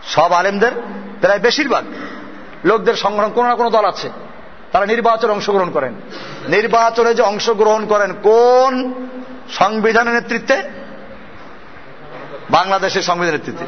সব 0.05 0.31
আলেমদের 0.31 0.71
প্রায় 1.21 1.39
বেশিরভাগ। 1.39 1.85
লোকদের 2.65 2.93
সংগঠন 2.93 3.29
কোনো 3.29 3.49
না 3.49 3.55
কোনো 3.55 3.69
দল 3.69 3.85
আছে। 3.85 4.09
তারা 4.71 4.85
নির্বাচনে 4.85 5.31
অংশগ্রহণ 5.31 5.71
করেন। 5.71 5.93
নির্বাচনে 6.47 7.13
যে 7.13 7.21
অংশগ্রহণ 7.21 7.85
করেন, 7.85 8.13
কোন 8.23 8.93
সংবিধানের 9.49 10.13
নেতৃত্বে? 10.13 10.61
বাংলাদেশের 12.49 13.01
সংবিধানের 13.01 13.39
নেতৃত্বে। 13.39 13.65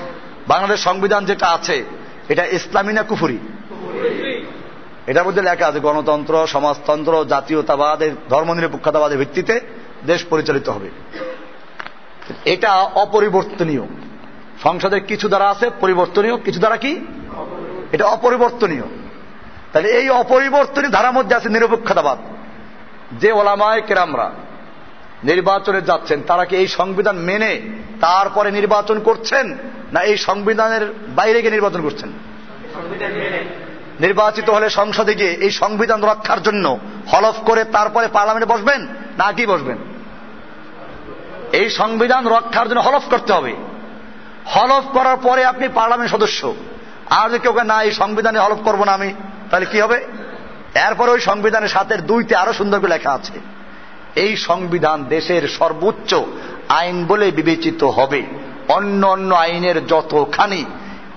বাংলাদেশ 0.48 0.80
সংবিধান 0.80 1.26
যেটা 1.26 1.48
আছে, 1.48 1.86
এটা 2.30 2.46
ইসলামী 2.46 2.94
না 2.94 3.04
কুফুরি? 3.04 3.38
এটার 5.08 5.28
মধ্যে 5.28 5.42
লেখা 5.42 5.68
আছে, 5.68 5.80
গণতন্ত্র, 5.80 6.48
সমাজতন্ত্র 6.48 7.26
জাতীয়তাবাদ 7.26 8.04
ধর্মনিরপেক্ষতাবাদের 8.30 9.18
ভিত্তিতে 9.18 9.60
দেশ 10.06 10.24
পরিচালিত 10.24 10.70
হবে। 10.70 10.90
এটা 12.46 12.74
অপরিবর্তনীয়। 12.74 13.82
সংসদের 14.64 15.02
কিছু 15.04 15.28
দ্বারা 15.28 15.50
আছে, 15.50 15.70
পরিবর্তনীয়, 15.80 16.38
কিছু 16.38 16.60
দ্বারা 16.60 16.78
কি? 16.78 17.00
এটা 17.92 18.06
অপরিবর্তনীয়। 18.06 18.84
তাহলে 19.74 19.90
এই 19.90 20.10
অপরিবর্তনীয় 20.10 20.92
ধারার 20.92 21.14
মধ্যে 21.14 21.36
আছে 21.36 21.50
নিরপেক্ষতাবাদ। 21.50 22.18
যে 23.12 23.32
ওলামায় 23.32 23.82
কেরামরা 23.82 24.32
নির্বাচনে 25.24 25.82
যাচ্ছেন, 25.82 26.22
তারা 26.28 26.46
কি 26.46 26.56
এই 26.56 26.68
সংবিধান 26.68 27.18
মেনে 27.18 27.62
তারপরে 28.02 28.52
নির্বাচন 28.52 29.00
করছেন, 29.00 29.58
না 29.94 30.00
এই 30.00 30.18
সংবিধানের 30.18 30.94
বাইরে 31.16 31.42
গিয়ে 31.42 31.52
নির্বাচন 31.52 31.82
করছেন? 31.82 32.10
নির্বাচিত 34.00 34.50
হলে 34.50 34.70
সংসদে 34.70 35.16
গিয়ে 35.16 35.32
এই 35.32 35.52
সংবিধান 35.52 36.04
রক্ষার 36.04 36.42
জন্য 36.42 36.80
হলফ 37.14 37.38
করে 37.46 37.64
তারপরে 37.64 38.08
পার্লামেন্টে 38.08 38.54
বসবেন, 38.54 38.88
না 39.18 39.32
কি 39.32 39.46
বসবেন? 39.46 39.78
এই 41.52 41.70
সংবিধান 41.70 42.28
রক্ষার 42.28 42.70
জন্য 42.70 42.80
হলফ 42.80 43.04
করতে 43.10 43.34
হবে। 43.34 43.56
হলফ 44.56 44.86
করার 44.94 45.18
পরে 45.18 45.46
আপনি 45.46 45.68
পার্লামেন্ট 45.68 46.12
সদস্য। 46.12 46.56
আর 47.10 47.30
যদি 47.30 47.40
কেউ 47.40 47.64
না, 47.64 47.84
এই 47.84 47.92
সংবিধানে 47.92 48.40
হলফ 48.40 48.58
করব 48.58 48.84
না 48.84 48.92
আমি, 48.92 49.14
তাহলে 49.50 49.66
কি 49.66 49.82
হবে? 49.82 50.06
এরপরে 50.76 51.12
ওই 51.12 51.20
সংবিধানের 51.20 51.70
সাথে 51.70 51.98
দুইতে 51.98 52.36
আরও 52.36 52.54
সুন্দর 52.54 52.80
করে 52.80 52.90
লেখা 52.90 53.12
আছে। 53.12 53.34
এই 54.16 54.38
সংবিধান 54.38 55.04
দেশের 55.04 55.48
সর্বোচ্চ 55.48 56.16
আইন 56.70 57.06
বলে 57.06 57.32
বিবেচিত 57.32 57.84
হবে। 57.84 58.24
অন্য 58.68 59.08
অন্য 59.08 59.36
আইনের 59.36 59.88
যতখানি, 59.88 60.66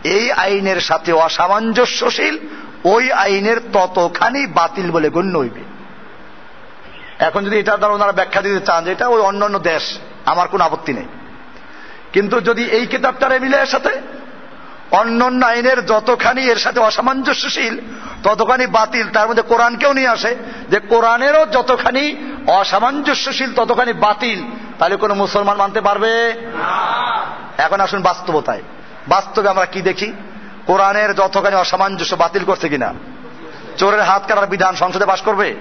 এই 0.05 0.33
আইনের 0.33 0.81
সাথে 0.81 1.13
অসামঞ্জস্যশীল, 1.13 2.39
ওই 2.85 3.13
আইনের 3.13 3.57
ততখানি 3.73 4.47
বাতিল 4.47 4.91
বলে 4.91 5.11
গণ্য 5.11 5.39
হইবে। 5.39 5.61
এখন 7.19 7.45
যদি 7.45 7.59
এটা 7.59 7.77
দ্বারা 7.77 7.95
ওনারা 7.95 8.13
ব্যাখ্যা 8.13 8.43
দিতে 8.43 8.61
চান 8.67 8.85
যে 8.85 8.93
এটা 8.93 9.09
ওই 9.09 9.21
অন্য 9.21 9.45
অন্য 9.45 9.59
দেশ, 9.59 9.99
আমার 10.27 10.49
কোনো 10.49 10.65
আপত্তি 10.65 10.93
নেই। 10.93 11.05
কিন্তু 12.13 12.41
যদি 12.41 12.65
এই 12.65 12.87
কিতাবটারে 12.87 13.39
মিলে 13.39 13.57
এর 13.57 13.67
সাথে 13.67 13.91
অন্যান্য 14.91 15.47
আইনের 15.47 15.87
যতখানি 15.87 16.43
এর 16.43 16.57
সাথে 16.57 16.81
অসামঞ্জস্যশীল, 16.81 17.81
ততখানি 18.23 18.67
বাতিল, 18.67 19.09
তার 19.09 19.29
মধ্যে 19.29 19.43
কোরআনকেও 19.43 19.93
নিয়ে 19.93 20.09
আসে, 20.09 20.37
যে 20.71 20.81
কোরআনেরও 20.81 21.47
যতখানি 21.47 22.17
অসামঞ্জস্যশীল, 22.47 23.55
ততখানি 23.55 23.93
বাতিল, 23.93 24.43
তাহলে 24.79 24.97
কোনো 24.97 25.15
মুসলমান 25.15 25.57
মানতে 25.57 25.81
পারবে? 25.81 26.33
এখন 27.59 27.81
আসুন 27.81 28.03
বাস্তবতায়। 28.03 28.63
বাস্তবে 29.09 29.49
আমরা 29.49 29.67
কি 29.67 29.83
দেখি? 29.83 30.13
কোরআনের 30.67 31.15
যতখানি 31.15 31.57
অসামঞ্জস্য 31.57 32.15
বাতিল 32.15 32.45
করছে 32.45 32.69
কিনা? 32.69 32.95
চোরের 33.79 34.01
হাত 34.01 34.23
কাটার 34.29 34.47
বিধান 34.47 34.75
সংসদে 34.75 35.05
পাশ 35.05 35.23
করবে? 35.23 35.55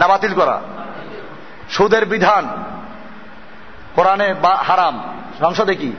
না 0.00 0.08
বাতিল 0.08 0.34
করা? 0.34 0.60
সুদের 1.70 2.06
বিধান 2.06 2.62
কোরআনে 3.96 4.34
হারাম। 4.42 5.02
সংসদে 5.40 5.74
কি? 5.74 5.92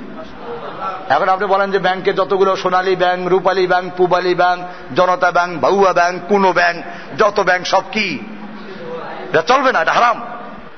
এখন 1.09 1.29
আপনি 1.29 1.45
বলেন 1.45 1.71
যে 1.71 1.79
ব্যাংকে 1.79 2.13
যতগুলো 2.13 2.55
Sonali 2.55 2.95
bank, 2.95 3.27
Rupali 3.27 3.67
bank, 3.67 3.93
Pubali 3.97 4.35
bank, 4.35 4.65
Janata 4.95 5.31
bank 5.31 5.59
বাউয়া 5.59 5.93
bank, 5.93 6.21
কুনো 6.29 6.53
ব্যাংক, 6.53 6.83
যত 7.17 7.39
ব্যাংক, 7.39 7.67
সব 7.67 7.83
কি? 7.91 8.19
এটা 9.29 9.41
চলবে 9.41 9.71
না, 9.71 9.81
এটা 9.81 9.93
হারাম। 9.93 10.21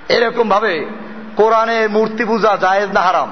এরকম 0.10 0.49
ভাবে 0.49 0.86
কোরআনে 1.36 1.88
মূর্তি 1.88 2.25
পূজা 2.25 2.58
জায়েজ 2.58 2.89
না 2.91 3.01
হারাম? 3.01 3.32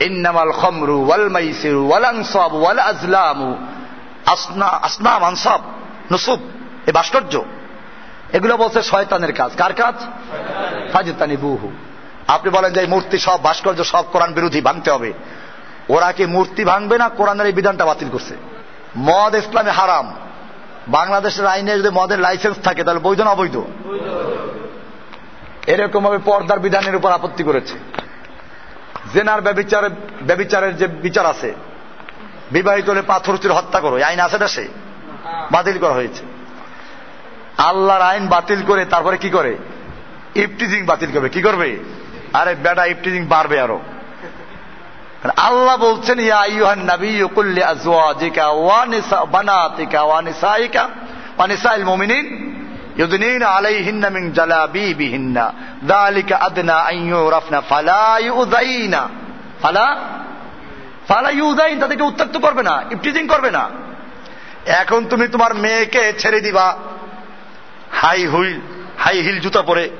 ইন্নামাল 0.00 0.52
খমরু 0.52 1.06
ওয়াল 1.06 1.28
মাইসিরু 1.28 1.88
ওয়াল 1.88 2.04
আনসাব 2.04 2.54
ওয়াল 2.54 2.78
আজলামু। 2.78 3.56
আসনা, 4.26 4.66
আসনাম, 4.66 5.24
আনসাব, 5.24 5.60
নসুব, 6.12 6.40
এ 6.86 6.92
ভাস্কর্য। 6.92 7.42
এগুলো 8.32 8.56
বলছে 8.56 8.82
শয়তানের 8.82 9.32
কাজ। 9.32 9.50
কার 9.56 9.72
কাজ? 9.72 9.94
ফাজিতানি 10.92 11.36
বুহু 11.36 11.72
আপনি 12.32 12.50
বলেন 12.50 12.72
যে 12.72 12.86
মূর্তি 12.86 13.18
সব, 13.18 13.42
ভাস্কর্য 13.42 13.84
সব 13.84 14.04
কোরআন 14.12 14.32
বিরোধী, 14.32 14.60
ভাঙতে 14.60 14.90
হবে। 14.90 15.12
ওরা 15.88 16.12
কি 16.12 16.26
মূর্তি 16.26 16.64
ভাঙবে 16.64 16.96
না? 16.98 17.08
কোরআনের 17.08 17.46
এই 17.46 17.52
বিধানটা 17.52 17.84
বাতিল 17.84 18.08
করছে। 18.08 18.34
মদ 18.96 19.34
ইসলামে 19.34 19.70
হারাম। 19.70 20.14
বাংলাদেশের 20.88 21.46
আইনে 21.46 21.78
যদি 21.78 21.90
মদের 21.92 22.18
লাইসেন্স 22.18 22.56
থাকে, 22.64 22.84
তাহলে 22.84 23.00
বৈধ 23.00 23.20
না 23.20 23.30
অবৈধ? 23.30 23.56
এরকম 25.66 26.04
ভাবে 26.04 26.18
পর্দার 26.18 26.58
বিধানের 26.58 26.96
উপর 26.96 27.10
আপত্তি 27.12 27.42
করেছে। 27.44 27.74
জেনার 29.14 29.40
ব্যবিচারের 29.40 29.90
ব্যবিচারের 30.22 30.76
যে 30.76 30.86
বিচার 30.86 31.26
আছে, 31.26 31.54
বিবাহিত 32.50 32.90
হলে 32.90 33.02
পাথর 33.02 33.36
চুরে, 33.36 33.54
হত্যা 33.54 33.80
করো 33.80 33.96
আইন 34.02 34.20
আছে 34.20 34.38
দেশে 34.38 34.68
বাতিল 35.52 35.78
করা 35.78 35.92
হয়েছে। 35.92 36.22
আল্লাহর 37.58 38.02
আইন 38.02 38.26
বাতিল 38.26 38.60
করে 38.66 38.84
তারপরে 38.84 39.16
কি 39.16 39.30
করে? 39.30 39.52
ইফটিজিং 40.34 40.80
বাতিল 40.84 41.10
করবে, 41.12 41.28
কি 41.28 41.42
করবে? 41.42 41.68
আরে 42.32 42.54
বেটা 42.54 42.86
ইফটিজিং 42.86 43.26
বাড়বে 43.26 43.60
আরও। 43.60 43.80
আল্লাহ 45.36 45.76
বলছেন, 45.76 46.20
ইয়া 46.20 46.38
আইয়ুহান 46.38 46.90
নবী 46.90 47.24
কুল্লি 47.34 47.62
আজওয়াজিকা 47.62 48.48
ওয়া 48.48 48.86
নিসা, 48.86 49.24
বানাতিকা 49.24 50.02
ওয়া 50.02 50.22
নিসাইকা 50.22 50.82
ওয়া 51.38 51.46
নিসাইল 51.46 51.84
মুমিনিন 51.84 52.52
ইউদনিন 52.96 53.42
আলাইহিন্না 53.42 54.10
মিন 54.10 54.32
জালাবিবিহিন্না। 54.32 55.52
যালিকা 55.88 56.36
আদনা 56.36 56.76
আন 56.76 56.96
ইউরাফনা 56.96 57.60
ফালা 57.60 58.18
ইউযাইনা। 58.18 59.08
ফালা? 59.62 59.96
ফালা 61.08 61.30
ইউযাইন, 61.30 61.80
তাদেরকে 61.80 62.04
উত্তক্ত 62.04 62.36
করবে 62.38 62.62
না 62.62 62.84
ইফটিজিং 62.90 63.28
করবে 63.28 63.50
না। 63.50 63.70
এখন 64.66 65.04
তুমি 65.04 65.28
তোমার 65.28 65.54
মেয়েকে 65.54 66.12
ছেড়ে 66.18 66.40
দিবা, 66.40 66.76
হাই 67.92 68.26
হুইল, 68.26 68.60
হাই 68.98 69.22
হিল 69.22 69.38
জুতা 69.40 69.62
পরে। 69.62 69.90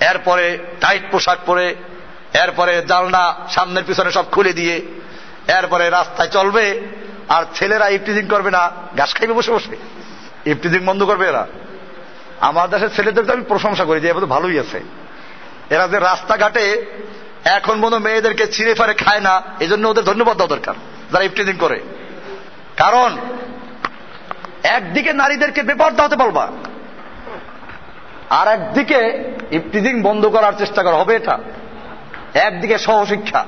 এরপরে 0.00 0.58
টাইট 0.80 1.02
পোশাক 1.10 1.38
পরে, 1.46 1.74
এরপরে 2.34 2.82
জালনা 2.82 3.34
সামনের 3.48 3.84
পিছনে 3.86 4.10
সব 4.10 4.24
খুলে 4.32 4.52
দিয়ে, 4.52 4.82
এরপরে 5.48 5.90
রাস্তায় 5.90 6.28
চলবে, 6.28 6.80
আর 7.28 7.44
ছেলেরা 7.54 7.88
ইফটিজিং 7.88 8.26
করবে 8.26 8.50
না, 8.50 8.70
ঘাস 8.96 9.14
খাইবে 9.14 9.34
বসে 9.34 9.52
বসে। 9.52 9.76
ইফটিজিং 10.50 10.84
বন্ধ 10.84 11.02
করবে 11.02 11.28
এরা। 11.28 11.46
আমার 12.40 12.70
দেশের 12.70 12.88
ছেলেদের 12.96 13.24
তো 13.24 13.32
আমি 13.32 13.42
প্রশংসা 13.42 13.84
করি 13.84 14.00
যে 14.00 14.08
এবার 14.08 14.26
ভালোই 14.26 14.58
আছে। 14.58 14.80
এরা 15.70 15.88
যে 15.88 15.98
রাস্তাঘাটে 15.98 16.86
এখন 17.44 17.74
মতো 17.76 17.98
মেয়েদেরকে 17.98 18.46
ছিঁড়ে 18.46 18.74
ফারে 18.74 18.94
খায় 18.94 19.20
না 19.20 19.42
এই 19.60 19.68
জন্য 19.68 19.88
ওদের 19.88 20.04
ধন্যবাদ 20.04 20.36
দেওয়া 20.36 20.56
দরকার, 20.56 20.74
যারা 21.12 21.24
ইফটিজিং 21.24 21.56
করে। 21.56 21.80
কারণ, 22.76 23.16
একদিকে 24.62 25.12
নারীদেরকে 25.12 25.62
বেপর্দা 25.62 26.04
হতে 26.04 26.16
পারবা 26.16 26.52
আর 28.30 28.48
একদিকে 28.48 29.24
ইফটিজিং 29.50 30.02
বন্ধ 30.02 30.26
করার 30.26 30.52
চেষ্টা 30.58 30.82
করা 30.82 30.96
হবে 30.96 31.16
এটা। 31.16 31.38
একদিকে 32.34 32.78
সহশিক্ষা। 32.78 33.46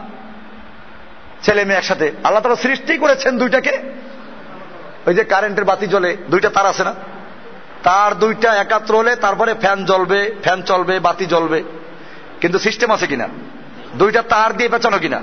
ছেলে 1.42 1.64
মেয়ে 1.64 1.78
একসাথে। 1.78 2.12
আল্লাহ 2.24 2.42
তারা 2.42 2.56
সৃষ্টি 2.56 2.98
করেছেন 2.98 3.38
দুইটাকে। 3.38 3.78
ওই 5.06 5.14
যে 5.14 5.24
কারেন্টের 5.24 5.64
বাতি 5.64 5.86
জ্বলে, 5.86 6.16
দুইটা 6.30 6.50
তার 6.50 6.66
আছে 6.66 6.84
না? 6.84 6.94
তার 7.82 8.14
দুইটা 8.14 8.54
একাত্র 8.54 8.96
হলে 8.96 9.16
তারপরে 9.16 9.54
ফ্যান 9.54 9.84
জ্বলবে, 9.84 10.34
ফ্যান 10.42 10.62
চলবে, 10.62 11.00
বাতি 11.00 11.26
জ্বলবে। 11.26 11.62
কিন্তু 12.40 12.58
সিস্টেম 12.58 12.92
আছে 12.92 13.06
কিনা? 13.06 13.28
দুইটা 13.96 14.22
তার 14.22 14.56
দিয়ে 14.56 14.68
পেঁচানো 14.68 14.98
কিনা? 14.98 15.20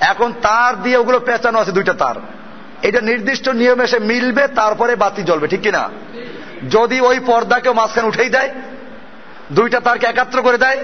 এখন 0.00 0.32
তার 0.32 0.82
দিয়ে 0.82 0.96
ওগুলো 0.96 1.20
পেঁচানো 1.20 1.58
আছে 1.58 1.72
দুইটা 1.72 1.92
তার। 1.92 2.14
এটা 2.82 3.00
নির্দিষ্ট 3.00 3.48
নিয়মে 3.48 3.84
এসে 3.84 3.98
মিলবে, 3.98 4.48
তারপরে 4.48 4.96
বাতি 4.96 5.22
জ্বলবে, 5.22 5.48
ঠিক 5.48 5.60
কিনা? 5.60 5.90
যদি 6.70 7.00
ওই 7.00 7.20
পর্দাকে 7.20 7.72
মাঝখানে 7.72 8.08
উঠেই 8.08 8.28
দেয়, 8.28 8.50
দুইটা 9.52 9.80
তারকে 9.80 10.06
একাত্র 10.06 10.42
করে 10.42 10.58
দেয়, 10.58 10.80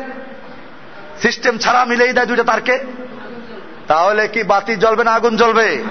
সিস্টেম 1.23 1.59
ছাড়া 1.59 1.85
মিলেই 1.85 2.13
দেয় 2.13 2.27
দুইটা 2.27 2.45
তারকে, 2.45 2.79
তাহলে 3.87 4.29
কি 4.29 4.43
বাতি 4.43 4.77
জ্বলবে 4.77 5.05
না 5.05 5.13
আগুন 5.13 5.37
জ্বলবে? 5.37 5.85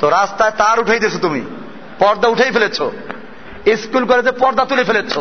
তো 0.00 0.10
রাস্তায় 0.10 0.50
তার 0.50 0.80
উঠেই 0.80 0.98
দিয়েছ 0.98 1.16
তুমি, 1.20 1.42
পর্দা 1.98 2.28
উঠেই 2.28 2.50
ফেলেছ, 2.50 2.82
স্কুল 3.82 4.04
কলেজে 4.04 4.32
পর্দা 4.32 4.64
তুলে 4.64 4.84
ফেলেছ। 4.84 5.18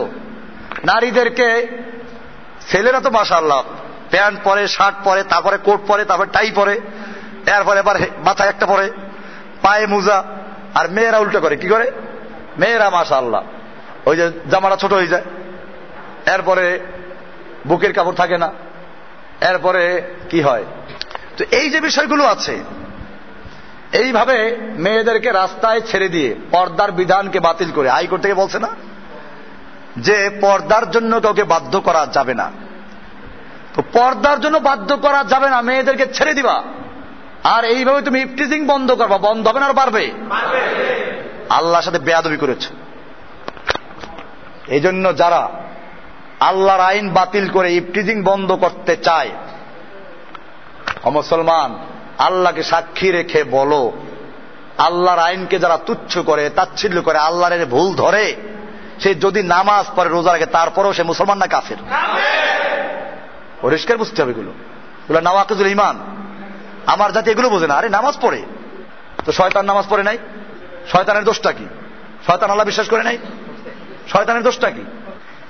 নারীদেরকে, 0.85 1.67
ছেলেরা 2.69 2.99
তো 2.99 3.09
মাসাল্লাহ 3.11 3.63
প্যান্ট 4.11 4.43
পরে, 4.43 4.67
শার্ট 4.67 4.97
পরে, 5.03 5.23
তারপরে 5.23 5.57
কোট 5.57 5.79
পরে, 5.87 6.05
তারপরে 6.05 6.29
টাই 6.31 6.51
পরে, 6.51 6.79
এরপরে 7.45 7.79
এবার 7.79 7.97
মাথায় 8.23 8.49
একটা 8.49 8.65
পরে, 8.65 8.91
পায়ে 9.61 9.87
মুজা, 9.87 10.23
আর 10.75 10.89
মেয়েরা 10.89 11.17
উল্টো 11.17 11.39
করে, 11.39 11.55
কি 11.55 11.67
করে? 11.67 11.91
মেয়েরা 12.57 12.89
মাসাল্লাহ 12.89 13.43
ওই 14.05 14.15
যে 14.15 14.31
জামাটা 14.51 14.75
ছোট 14.75 14.93
হয়ে 14.93 15.07
যায়। 15.07 15.25
এরপরে 16.25 16.79
বুকের 17.67 17.93
কাপড় 17.93 18.15
থাকে 18.15 18.37
না। 18.37 18.49
এরপরে 19.41 20.01
কি 20.29 20.41
হয়? 20.41 20.63
তো 21.37 21.43
এই 21.51 21.69
যে 21.69 21.79
বিষয়গুলো 21.81 22.23
আছে, 22.25 22.55
এইভাবে 23.91 24.37
মেয়েদেরকে 24.77 25.31
রাস্তায় 25.31 25.81
ছেড়ে 25.81 26.09
দিয়ে 26.09 26.35
পর্দার 26.51 26.91
বিধানকে 26.91 27.39
বাতিল 27.39 27.71
করে, 27.71 27.89
হাইকোর্ট 27.89 28.21
থেকে 28.23 28.33
বলছে 28.33 28.59
না? 28.59 28.69
যে 29.97 30.29
পর্দার 30.41 30.91
জন্য 30.91 31.21
কাউকে 31.21 31.43
বাধ্য 31.43 31.73
করা 31.79 32.07
যাবে 32.11 32.33
না। 32.33 32.51
তো 33.73 33.81
পর্দার 33.93 34.41
জন্য 34.41 34.57
বাধ্য 34.57 34.97
করা 34.97 35.23
যাবে 35.23 35.49
না, 35.49 35.61
মেয়েদেরকে 35.61 36.05
ছেড়ে 36.13 36.33
দিবা। 36.33 36.63
আর 37.43 37.63
এইভাবে 37.63 38.01
তুমি 38.01 38.21
ইফটিজিং 38.21 38.65
বন্ধ 38.65 38.91
করবা, 38.91 39.17
বন্ধ 39.17 39.47
হবে 39.47 39.59
না 39.59 39.65
আর 39.65 39.73
পারবে 39.73 40.11
আল্লাহর 41.51 41.83
সাথে 41.83 41.99
বেয়াদবি 41.99 42.37
করেছে। 42.37 42.69
এই 44.67 44.79
জন্য 44.79 45.17
যারা 45.17 45.49
আল্লাহর 46.39 46.79
আইন 46.79 47.09
বাতিল 47.09 47.49
করে 47.49 47.73
ইফটিজিং 47.73 48.23
বন্ধ 48.23 48.51
করতে 48.51 48.95
চায় 48.95 49.29
মুসলমান, 51.05 51.79
আল্লাহকে 52.17 52.63
সাক্ষী 52.63 53.11
রেখে 53.11 53.43
বলো, 53.43 53.91
আল্লাহর 54.77 55.19
আইনকে 55.19 55.59
যারা 55.59 55.77
তুচ্ছ 55.77 56.17
করে, 56.17 56.49
তাচ্ছিল্য 56.49 57.01
করে, 57.01 57.17
আল্লাহর 57.17 57.65
ভুল 57.65 57.95
ধরে, 57.95 58.35
সে 58.99 59.15
যদি 59.15 59.43
নামাজ 59.43 59.85
পড়ে, 59.95 60.09
রোজা 60.09 60.31
রাখে, 60.33 60.45
তারপরেও 60.45 60.93
সে 60.93 61.03
মুসলমান 61.03 61.37
না 61.37 61.47
কাফের। 61.47 61.77
পরিষ্কার 63.61 63.97
বুঝতে 63.97 64.21
হবে 64.21 64.31
এগুলো। 64.31 64.51
এগুলো 65.03 65.19
নাওয়াকিজুল 65.19 65.67
ইমান 65.67 65.99
আমার 66.85 67.11
জাতি 67.11 67.31
এগুলো 67.31 67.49
বোঝে 67.49 67.67
না। 67.67 67.75
আরে 67.75 67.89
নামাজ 67.89 68.17
পড়ে। 68.21 68.41
তো 69.25 69.31
শয়তান 69.31 69.65
নামাজ 69.65 69.85
পড়ে 69.89 70.03
নাই? 70.03 70.17
শয়তানের 70.87 71.23
দোষটা 71.23 71.51
কি? 71.51 71.65
শয়তান 72.27 72.49
আল্লাহ 72.49 72.65
বিশ্বাস 72.65 72.89
করে 72.89 73.03
নাই? 73.03 73.17
শয়তানের 74.07 74.43
দোষটা 74.43 74.69
কি? 74.69 74.81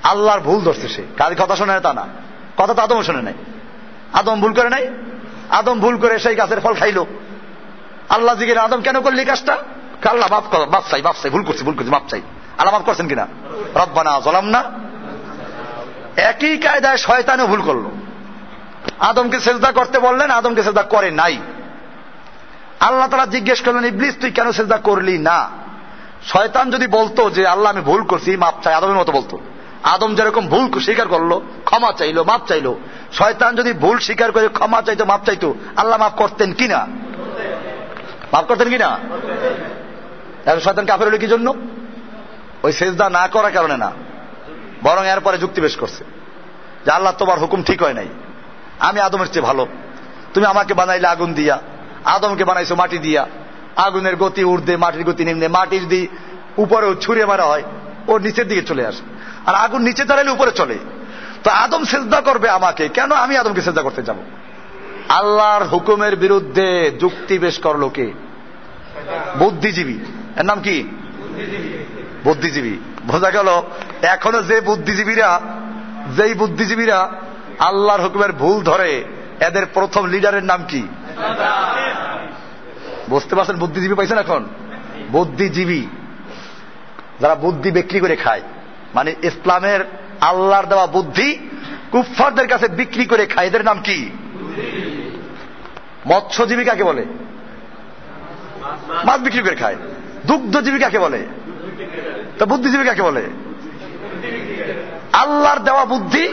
আল্লাহর 0.02 0.40
ভুল 0.40 0.64
ধরছে 0.64 0.88
সে। 0.88 1.02
কাজ 1.16 1.42
কথা 1.42 1.56
শোনে 1.56 1.80
তা 1.80 1.92
না। 1.92 2.06
কথা 2.56 2.74
তো 2.74 2.82
আদম 2.82 3.02
শোনে 3.02 3.22
নাই। 3.22 3.34
আদম 4.12 4.40
ভুল 4.40 4.52
করে 4.52 4.70
নাই? 4.70 4.88
আদম 5.50 5.80
ভুল 5.80 5.96
করে 5.96 6.18
সেই 6.18 6.34
গাছের 6.34 6.60
ফল 6.60 6.74
খাইলো। 6.74 7.06
আল্লাহ 8.08 8.34
জিগের 8.34 8.58
আদম 8.58 8.82
কেন 8.82 9.00
করলি 9.00 9.24
কাজটা? 9.24 9.56
আল্লাহ, 10.10 10.32
মাফ 10.32 10.44
কর 10.44 10.68
মাপ 10.68 10.82
চাই 10.90 11.02
মাপ 11.02 11.14
চাই, 11.22 11.30
ভুল 11.30 11.42
করছি 11.42 11.64
ভুল 11.64 11.74
করছি 11.74 11.90
মাপ 11.90 12.02
চাই। 12.08 12.20
আল্লাহ 12.58 12.74
মাফ 12.74 12.82
করছেন 12.82 13.08
কিনা? 13.08 13.26
রব্বানা 13.74 14.20
জলাম 14.20 14.44
না 14.44 14.64
একই 16.16 16.58
কায়দায় 16.58 16.96
শয়তানও 16.96 17.46
ভুল 17.46 17.62
করল। 17.62 17.84
আদমকে 18.98 19.40
সেজদা 19.40 19.72
করতে 19.72 19.98
বললেন, 19.98 20.30
আদমকে 20.30 20.62
সেজদা 20.62 20.82
করে 20.82 21.10
নাই। 21.10 21.38
আল্লাহ 22.82 23.06
তারা 23.08 23.26
জিজ্ঞেস 23.26 23.60
করলেন, 23.60 23.84
ইবলিস, 23.84 24.14
তুই 24.20 24.30
কেন 24.30 24.52
সেজদা 24.52 24.78
করলি 24.78 25.16
না? 25.18 25.38
শয়তান 26.22 26.70
যদি 26.70 26.86
বলতো 26.86 27.30
যে, 27.30 27.42
আল্লাহ, 27.46 27.72
আমি 27.72 27.82
ভুল 27.82 28.02
করছি, 28.02 28.36
মাপ 28.36 28.54
চাই। 28.62 28.74
আদমের 28.74 28.96
মতো 28.96 29.12
বলতো। 29.12 29.38
আদম 29.82 30.14
যেরকম 30.14 30.44
ভুল 30.48 30.80
স্বীকার 30.80 31.08
করল, 31.08 31.32
ক্ষমা 31.64 31.90
চাইলো, 31.92 32.24
মাপ 32.24 32.42
চাইলো। 32.48 32.72
শয়তান 33.12 33.56
যদি 33.56 33.72
ভুল 33.72 33.96
স্বীকার 33.98 34.32
করে 34.32 34.48
ক্ষমা 34.48 34.80
চাইতো, 34.82 35.04
মাপ 35.04 35.22
চাইতো, 35.24 35.54
আল্লাহ 35.76 35.96
মাফ 36.00 36.12
করতেন 36.12 36.52
কিনা 36.52 36.80
মাফ 38.32 38.44
করতেন 38.44 38.68
কিনা 38.68 38.90
শয়তান 40.60 40.86
কাফের 40.86 41.08
হলো 41.08 41.18
কি 41.18 41.26
জন্য? 41.26 41.54
ওই 42.62 42.72
সেজদা 42.72 43.06
না 43.10 43.26
করার 43.28 43.52
কারণে 43.52 43.76
না, 43.76 43.90
বরং 44.82 45.06
এরপরে 45.06 45.36
যুক্তি 45.38 45.60
পেশ 45.60 45.76
করছে। 45.76 46.04
যে 46.84 46.90
আল্লাহ, 46.90 47.12
তোমার 47.18 47.38
হুকুম 47.38 47.62
ঠিক 47.62 47.82
হয় 47.82 47.94
নাই। 47.94 48.08
আমি 48.78 49.00
আদমের 49.00 49.28
চেয়ে 49.32 49.46
ভালো। 49.46 49.66
তুমি 50.34 50.46
আমাকে 50.46 50.74
বানাইলে 50.74 51.08
আগুন 51.08 51.32
দিয়া। 51.34 51.58
আদমকে 52.04 52.44
বানাইছো 52.44 52.74
মাটি 52.74 52.98
দিয়া। 52.98 53.26
আগুনের 53.76 54.16
গতি 54.16 54.44
উর্ধে 54.44 54.76
মাটির 54.76 55.04
গতি 55.04 55.24
নিম্নে। 55.24 55.48
মাটি 55.48 55.80
যদি 55.80 56.08
উপরেও 56.56 56.94
ছুঁড়ে 56.94 57.26
মারা 57.26 57.44
হয়, 57.44 57.62
ও 58.08 58.18
নিচের 58.18 58.48
দিকে 58.48 58.62
চলে 58.62 58.86
আসে। 58.86 59.02
আর 59.46 59.54
আগুন 59.54 59.82
নিচে 59.82 60.04
দাঁড়াইলে 60.04 60.30
উপরে 60.30 60.50
চলে। 60.50 60.78
তো 61.44 61.50
আদম 61.50 61.84
সেজদা 61.84 62.20
করবে 62.20 62.50
আমাকে। 62.50 62.88
কেন 62.88 63.12
আমি 63.12 63.36
আদমকে 63.36 63.62
সেজদা 63.62 63.82
করতে 63.82 64.02
যাব? 64.02 64.16
আল্লাহর 65.08 65.64
হুকুমের 65.64 66.16
বিরুদ্ধে 66.16 66.90
যুক্তি 67.00 67.38
বেশ 67.38 67.58
করল 67.58 67.88
কে? 67.88 68.12
বুদ্ধিজীবী। 69.38 69.94
এর 70.36 70.44
নাম 70.44 70.60
কি? 70.60 70.84
বুদ্ধিজীবী। 72.24 72.76
বোঝা 73.06 73.30
গেল, 73.30 73.62
এখনও 74.02 74.42
যে 74.42 74.60
বুদ্ধিজীবীরা, 74.60 75.40
যেই 76.16 76.34
বুদ্ধিজীবীরা 76.34 77.12
আল্লাহর 77.58 78.00
হুকুমের 78.00 78.32
ভুল 78.32 78.62
ধরে, 78.62 79.04
এদের 79.40 79.66
প্রথম 79.66 80.06
লিডারের 80.06 80.44
নাম 80.44 80.64
কি? 80.68 80.82
বুঝতে 83.12 83.36
পারছেন 83.36 83.56
বুদ্ধিজীবী 83.56 83.94
পাইছেন 83.94 84.18
এখন? 84.18 84.46
বুদ্ধিজীবী। 85.10 85.80
যারা 87.20 87.34
বুদ্ধি 87.34 87.70
বিক্রি 87.70 88.00
করে 88.00 88.16
খায়। 88.16 88.42
মানে 88.94 89.14
ইসলামের 89.22 89.80
আল্লাহর 90.20 90.66
দেওয়া 90.66 90.86
বুদ্ধি 90.86 91.38
কুফফারদের 91.90 92.48
কাছে 92.48 92.68
বিক্রি 92.68 93.06
করে 93.06 93.26
খায়। 93.26 93.46
এদের 93.46 93.64
নাম 93.64 93.82
কি? 93.82 94.10
মৎস্যজীবী 96.06 96.64
কাকে 96.64 96.84
বলে? 96.84 97.04
মাছ 99.04 99.20
বিক্রি 99.20 99.42
করে 99.42 99.56
খায়। 99.56 99.76
দুগ্ধজীবী 100.26 100.78
কাকে 100.78 100.98
বলে? 100.98 101.26
তো 102.38 102.46
বুদ্ধিজীবী 102.46 102.84
কাকে 102.84 103.02
বলে? 103.02 103.22
আল্লাহর 105.12 105.58
দেওয়া 105.58 105.84
বুদ্ধি 105.84 106.28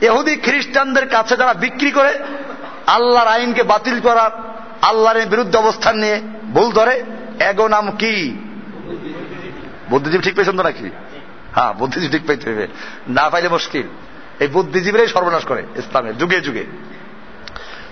এহুদি 0.00 0.36
খ্রিস্টানদের 0.36 1.08
কাছে 1.08 1.36
যারা 1.36 1.54
বিক্রি 1.54 1.90
করে, 1.90 2.18
আল্লাহর 2.86 3.28
আইনকে 3.28 3.62
বাতিল 3.62 4.00
করার 4.00 4.49
আল্লাহর 4.82 5.26
বিরুদ্ধে 5.26 5.58
অবস্থান 5.58 5.98
নিয়ে 5.98 6.22
ভুল 6.54 6.72
ধরে। 6.72 7.04
এগো 7.40 7.68
নাম 7.68 7.90
কি? 7.90 8.36
বুদ্ধিজীবী 9.90 10.22
ঠিক 10.22 10.34
পেয়েছেন 10.34 10.56
তো 10.56 10.62
নাকি? 10.62 10.90
হ্যাঁ 11.54 11.72
বুদ্ধিজীবী 11.72 12.12
ঠিক 12.12 12.26
পাইতে 12.26 12.50
হবে 12.50 12.66
না 13.08 13.30
পাইলে 13.30 13.48
মুশকিল। 13.48 13.86
এই 14.40 14.48
বুদ্ধিজীবীরাই 14.48 15.08
সর্বনাশ 15.08 15.44
করে 15.44 15.62
ইসলামের, 15.76 16.18
যুগে 16.18 16.40
যুগে। 16.40 16.64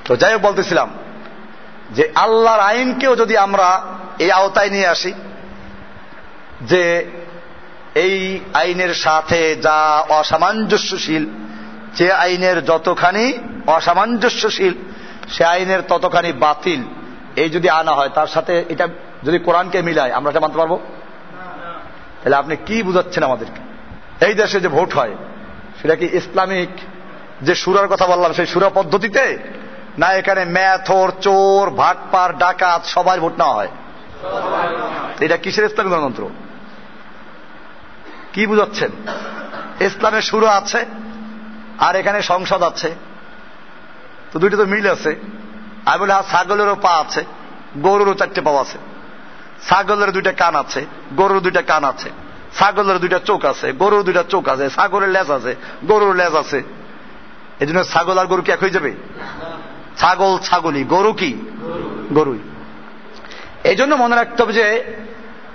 তো 0.05 0.17
যাই 0.17 0.33
হোক 0.33 0.43
বলতেছিলাম 0.43 0.89
যে 1.91 2.13
আল্লাহর 2.15 2.61
আইনকেও 2.61 3.17
যদি 3.17 3.37
আমরা 3.37 3.69
এই 4.19 4.31
আওতায় 4.31 4.71
নিয়ে 4.71 4.87
আসি, 4.87 5.13
যে 6.61 7.11
এই 7.95 8.41
আইনের 8.55 8.95
সাথে 8.95 9.57
যা 9.57 10.05
অসামঞ্জস্যশীল, 10.09 11.27
যে 11.95 12.13
আইনের 12.13 12.65
যতখানি 12.65 13.33
অসামঞ্জস্যশীল 13.67 14.75
সে 15.29 15.45
আইনের 15.45 15.83
ততখানি 15.83 16.33
বাতিল। 16.33 16.83
এই 17.37 17.51
যদি 17.51 17.69
আনা 17.71 17.93
হয়, 17.93 18.09
তার 18.09 18.27
সাথে 18.27 18.65
এটা 18.69 18.89
যদি 19.25 19.39
কোরআনকে 19.39 19.83
মিলায়, 19.83 20.13
আমরা 20.13 20.31
এটা 20.31 20.41
মানতে 20.41 20.59
পারব? 20.59 20.79
তাহলে 22.23 22.37
আপনি 22.37 22.57
কি 22.67 22.83
বুঝাচ্ছেন 22.83 23.23
আমাদেরকে? 23.23 23.61
এই 24.27 24.35
দেশে 24.35 24.61
যে 24.61 24.69
ভোট 24.69 24.95
হয়, 24.95 25.15
সেটা 25.83 25.95
কি 25.97 26.07
ইসলামিক? 26.13 26.69
যে 27.43 27.55
সুরার 27.55 27.89
কথা 27.89 28.07
বললাম, 28.07 28.33
সেই 28.33 28.47
সুরা 28.47 28.69
পদ্ধতিতে? 28.69 29.39
না 29.99 30.07
এখানে 30.07 30.45
ম্যাথর, 30.45 31.11
চোর, 31.21 31.71
ভাটপার, 31.71 32.39
ডাকাত, 32.39 32.85
সবাই 32.85 33.19
ভোট 33.19 33.33
নেওয়া 33.39 33.55
হয়? 33.55 33.69
এটা 35.21 35.37
কিসের 35.37 35.65
ইসলামিক 35.65 35.93
গণতন্ত্র? 35.93 36.29
কি 38.33 38.47
বুঝাচ্ছেন? 38.47 38.91
ইসলামের 39.81 40.23
শুরু 40.23 40.47
আছে, 40.47 40.85
আর 41.79 41.97
এখানে 41.97 42.23
সংসদ 42.23 42.63
আছে। 42.63 42.95
তো 44.33 44.39
দুইটা 44.39 44.57
তো 44.57 44.67
মিল 44.67 44.91
আছে। 44.91 45.17
আমি 45.87 45.99
বলি 45.99 46.11
হ্যাঁ 46.11 46.23
ছাগলেরও 46.23 46.75
পা 46.75 46.91
আছে, 46.91 47.25
গরুরও 47.83 48.15
চারটে 48.15 48.41
পা 48.41 48.51
আছে। 48.61 48.79
ছাগলের 49.69 50.13
দুইটা 50.13 50.33
কান 50.33 50.57
আছে, 50.57 50.87
গরুর 51.17 51.41
দুইটা 51.41 51.63
কান 51.63 51.85
আছে। 51.85 52.11
ছাগলের 52.59 52.99
দুইটা 52.99 53.19
চোখ 53.19 53.45
আছে, 53.45 53.73
গরুর 53.73 54.03
দুইটা 54.03 54.25
চোখ 54.29 54.49
আছে, 54.49 54.71
ছাগলের 54.71 55.09
লেজ 55.09 55.31
আছে, 55.31 55.57
গরুর 55.85 56.17
লেজ 56.17 56.35
আছে। 56.35 56.63
এই 57.61 57.67
জন্য 57.67 57.85
ছাগল 57.85 58.19
আর 58.19 58.27
গরু 58.27 58.43
কি 58.43 58.53
এক 58.53 58.61
হয়ে 58.61 58.71
যাবে? 58.71 58.95
ছাগল 59.97 60.39
ছাগলই 60.39 60.85
গরু 60.85 61.13
কি? 61.13 61.35
গরুই। 62.13 62.39
এই 63.65 63.77
জন্য 63.77 63.95
মনে 63.95 64.17
রাখতে 64.17 64.43
হবে 64.43 64.53
যে, 64.53 64.95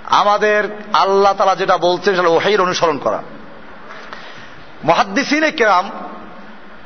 আমাদের 0.04 0.88
আল্লাহ 0.92 1.32
তালা 1.32 1.56
যেটা 1.56 1.76
বলছে 1.76 2.16
সেটা 2.16 2.28
ওহাইর 2.28 2.60
অনুসরণ 2.60 2.98
করা। 2.98 3.22
মহাদ্দিসিনে 4.84 5.50
কেরাম 5.50 5.90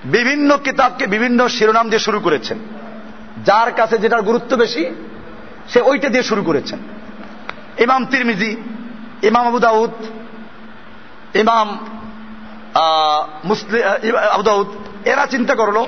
বিভিন্ন 0.05 0.57
কিতাবকে 0.57 1.07
বিভিন্ন 1.07 1.49
শিরোনাম 1.49 1.89
দিয়ে 1.89 1.99
শুরু 1.99 2.21
করেছেন। 2.21 2.59
যার 3.45 3.73
কাছে 3.73 3.99
যেটার 3.99 4.23
গুরুত্ব 4.23 4.57
বেশি, 4.57 4.85
সে 5.69 5.81
ওইটা 5.81 6.09
দিয়ে 6.09 6.23
শুরু 6.23 6.43
করেছেন। 6.43 6.79
ইমাম 7.79 8.07
তিরমিজি, 8.07 8.57
ইমাম 9.23 9.47
আবু 9.47 9.59
দাউদ, 9.59 9.91
ইমাম 11.37 11.79
মুসলিম 13.45 14.17
আবু 14.17 14.43
দাউদ, 14.43 14.67
এরা 15.09 15.27
চিন্তা 15.27 15.55
করল 15.55 15.85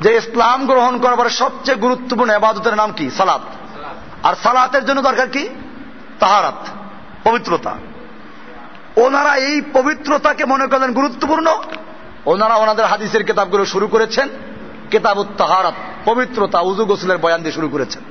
যে 0.00 0.16
ইসলাম 0.16 0.66
গ্রহণ 0.66 0.98
করার 0.98 1.16
পরে 1.16 1.30
সবচেয়ে 1.30 1.78
গুরুত্বপূর্ণ 1.78 2.30
আবাদতের 2.34 2.74
নাম 2.74 2.92
কি? 2.92 3.10
সালাত। 3.10 3.40
আর 4.22 4.34
সালাতের 4.42 4.84
জন্য 4.84 5.02
দরকার 5.02 5.28
কি? 5.28 5.48
তাহারাত, 6.18 6.66
পবিত্রতা। 7.24 7.76
ওনারা 8.96 9.36
এই 9.36 9.62
পবিত্রতাকে 9.72 10.44
মনে 10.44 10.66
করলেন 10.66 10.92
গুরুত্বপূর্ণ। 10.92 11.54
ওনারা 12.24 12.54
ওনাদের 12.54 12.84
হাদিসের 12.84 13.24
কিতাবগুলো 13.24 13.64
শুরু 13.64 13.86
করেছেন। 13.86 14.28
কেতাব 14.90 15.24
তাহারাত 15.38 15.74
পবিত্রতা 16.04 16.60
উজু 16.60 16.84
গোসলের 16.84 17.18
বয়ান 17.18 17.42
দিয়ে 17.42 17.52
শুরু 17.52 17.68
করেছেন। 17.68 18.02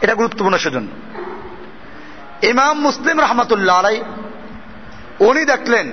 এটা 0.00 0.14
গুরুত্বপূর্ণ 0.14 0.56
সেজন্য। 0.56 0.88
ইমাম 2.46 2.80
মুসলিম 2.80 3.20
রহমতুল্লাহ 3.20 3.78
আলাই 3.78 4.02
উনি 5.20 5.44
দেখলেন 5.44 5.92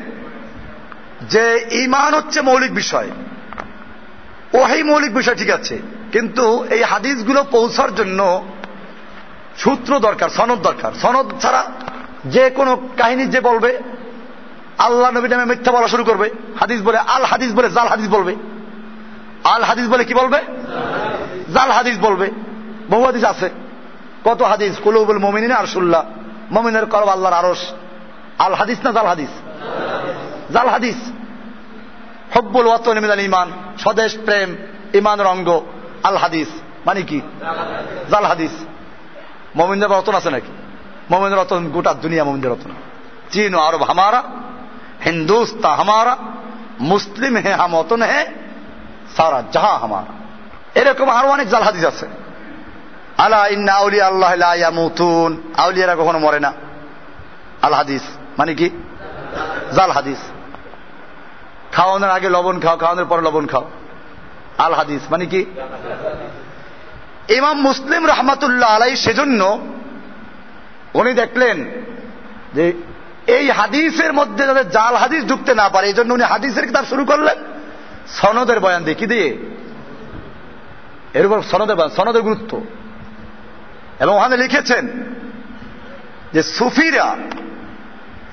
যে 1.22 1.68
ইমান 1.72 2.14
হচ্ছে 2.14 2.42
মৌলিক 2.42 2.74
বিষয়। 2.76 3.10
ওহাই 4.54 4.84
মৌলিক 4.84 5.14
বিষয় 5.14 5.36
ঠিক 5.36 5.50
আছে, 5.50 5.80
কিন্তু 6.12 6.64
এই 6.70 6.84
হাদিসগুলো 6.84 7.44
পৌঁছার 7.52 7.96
জন্য 7.96 8.44
সূত্র 9.58 10.00
দরকার, 10.00 10.30
সনদ 10.30 10.62
দরকার। 10.62 10.92
সনদ 11.02 11.26
ছাড়া 11.42 11.64
যে 12.26 12.50
কোনো 12.50 12.76
কাহিনী 12.98 13.26
যে 13.26 13.42
বলবে 13.42 13.80
আল্লাহ 14.78 15.12
নবী 15.12 15.28
নামে 15.28 15.46
মিথ্যা 15.46 15.72
বলা 15.72 15.88
শুরু 15.88 16.04
করবে। 16.04 16.30
হাদিস 16.60 16.82
বলে 16.82 16.98
আল 16.98 17.24
হাদিস 17.24 17.54
বলে 17.54 17.70
জাল 17.70 17.88
হাদিস 17.88 18.10
বলবে। 18.10 18.36
আল 19.44 19.64
হাদিস 19.64 19.88
বলে 19.88 20.06
কি 20.06 20.14
বলবে? 20.14 20.38
জাল 21.54 21.72
হাদিস 21.72 22.00
বলবে। 22.00 22.32
বহু 22.90 23.06
হাদিস 23.06 23.24
আছে। 23.24 23.50
কত 24.26 24.42
হাদিস? 24.42 24.78
কুলুবুল 24.84 25.18
মমিন 25.18 25.52
আরশুল্লাহ 25.52 26.04
মমিনের 26.52 26.86
করব 26.86 27.10
আল্লাহর 27.10 27.36
আরস 27.36 27.74
আল 28.40 28.54
হাদিস 28.54 28.80
না 28.84 28.92
জাল 28.92 29.08
হাদিস? 29.08 29.30
জাল 30.52 30.70
হাদিস। 30.70 30.96
হব্বুল 32.38 32.66
ওয়াতন 32.66 33.20
ইমান 33.20 33.52
স্বদেশ, 33.80 34.18
প্রেম 34.26 34.56
ইমানের 34.94 35.26
অঙ্গ 35.26 35.62
আল 36.04 36.18
হাদিস। 36.18 36.48
মানে 36.86 37.02
কি? 37.02 37.22
জাল 38.12 38.26
হাদিস। 38.26 38.52
মমিনদের 39.56 39.90
রতন 39.90 40.16
আছে 40.16 40.32
নাকি? 40.32 40.52
মমিনের 41.12 41.40
রতন 41.40 41.70
গোটা 41.70 41.94
দুনিয়া 41.94 42.24
মমিনদের 42.24 42.52
রতন। 42.52 42.72
চীন, 43.32 43.56
আরব, 43.56 43.84
হামারা 43.84 44.24
হিন্দুস্তা 45.06 45.72
হামারা 45.76 46.14
মুসলিম 46.92 47.34
হে 47.38 47.52
হাম 47.54 47.74
অতন 47.76 48.02
হে 48.02 48.22
সারা 49.18 49.40
জাহা 49.52 49.76
হামারা 49.78 50.14
এরকম 50.76 51.08
আরও 51.10 51.28
অনেক 51.30 51.48
জাল 51.48 51.64
হাদিস 51.64 51.84
আছে 51.84 52.06
আলা 53.18 53.42
ইন্না 53.48 53.74
আউলিয়া 53.74 54.06
আল্লাহ 54.08 54.32
ইয়ামুতুন 54.56 55.32
আউলিয়ারা 55.58 55.96
কখনো 55.96 56.20
মরে 56.20 56.40
না 56.40 56.52
আল 57.62 57.74
হাদিস 57.74 58.04
মানে 58.38 58.54
কি 58.54 58.68
জাল 59.76 59.92
হাদিস 59.92 60.22
খাওয়ানোর 61.72 62.10
আগে 62.10 62.30
লবণ 62.30 62.58
খাও 62.60 62.76
খাওয়ানোর 62.78 63.08
পরে 63.08 63.22
লবণ 63.22 63.46
খাও 63.48 63.66
আল 64.58 64.74
হাদিস 64.74 65.02
মানে 65.12 65.26
কি 65.26 65.42
ইমাম 67.28 67.58
মুসলিম 67.62 68.02
রহমাতুল্লাহ 68.06 68.70
আলাই 68.76 68.94
সেজন্য 68.96 69.42
উনি 70.94 71.12
দেখলেন 71.14 71.58
যে 72.54 72.66
এই 73.28 73.50
হাদিসের 73.50 74.14
মধ্যে 74.14 74.46
যাতে 74.46 74.64
জাল 74.64 74.96
হাদিস 74.96 75.26
ঢুকতে 75.26 75.56
না 75.56 75.70
পারে, 75.70 75.88
এই 75.88 75.94
জন্য 75.94 76.14
উনি 76.14 76.24
হাদিসের 76.24 76.68
কিতাব 76.68 76.86
শুরু 76.86 77.06
করলেন। 77.06 77.38
সনদের 78.08 78.60
বয়ান 78.60 78.84
দিয়ে। 78.84 78.96
কি 78.96 79.06
দিয়ে? 79.06 79.38
এর 81.14 81.26
উপর 81.26 81.42
সনদের 81.42 81.76
বয়ান, 81.76 81.90
সনদের 81.90 82.22
গুরুত্ব। 82.22 82.62
এবং 84.00 84.16
ওখানে 84.16 84.38
লিখেছেন 84.38 84.88
যে 86.34 86.44
সুফিরা 86.44 87.16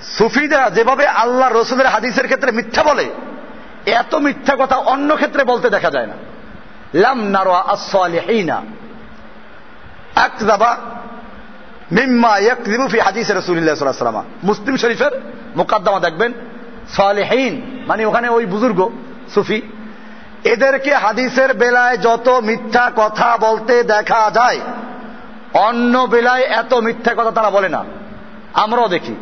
সুফিরা 0.03 0.70
যেভাবে 0.70 1.07
আল্লাহ 1.07 1.53
রসুলের 1.53 1.87
হাদিসের 1.87 2.24
ক্ষেত্রে 2.24 2.53
মিথ্যা 2.53 2.83
বলে, 2.83 3.11
এত 3.87 4.14
মিথ্যা 4.14 4.57
কথা 4.59 4.76
অন্য 4.76 5.14
ক্ষেত্রে 5.14 5.44
বলতে 5.44 5.70
দেখা 5.70 5.90
যায় 5.90 6.07
না। 6.07 6.14
লাম 6.94 7.22
নারোয়া 7.22 7.61
আসলিহীনা 7.61 8.62
আকজাবা 10.14 10.76
মুসলিম 14.44 14.76
শরীফের 14.76 15.11
মুকদ্দমা 15.57 16.00
দেখবেন। 16.00 16.33
সালেহীন 16.88 17.85
মানে 17.87 18.07
ওখানে 18.07 18.29
ওই 18.29 18.46
বুজুর্গ, 18.46 18.90
সুফি। 19.35 19.62
এদেরকে 20.44 20.94
হাদিসের 20.94 21.55
বেলায় 21.55 21.96
যত 21.96 22.29
মিথ্যা 22.29 22.90
কথা 22.96 23.37
বলতে 23.37 23.83
দেখা 23.83 24.31
যায়, 24.35 24.61
অন্য 25.55 25.98
বেলায় 25.98 26.42
এত 26.42 26.74
মিথ্যা 26.74 27.14
কথা 27.16 27.31
তারা 27.31 27.50
বলে 27.50 27.68
না। 27.68 27.85
আমরাও 28.53 28.88
দেখি। 28.88 29.14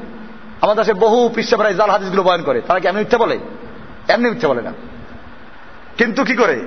আমাদের 0.61 0.85
দেশে 0.85 0.95
বহু 0.95 1.29
পিসাবরা 1.35 1.73
জাল 1.73 1.91
হাদিসগুলো 1.91 2.23
বয়ন 2.23 2.43
করে। 2.43 2.61
তারা 2.61 2.81
কি 2.81 2.89
এমনি 2.89 2.99
মিথ্যা 2.99 3.19
বলে? 3.19 3.39
এমনি 4.09 4.31
মিথ্যা 4.31 4.49
বলে 4.49 4.63
না। 4.63 4.73
কিন্তু 5.97 6.25
কি 6.25 6.35
করে? 6.35 6.61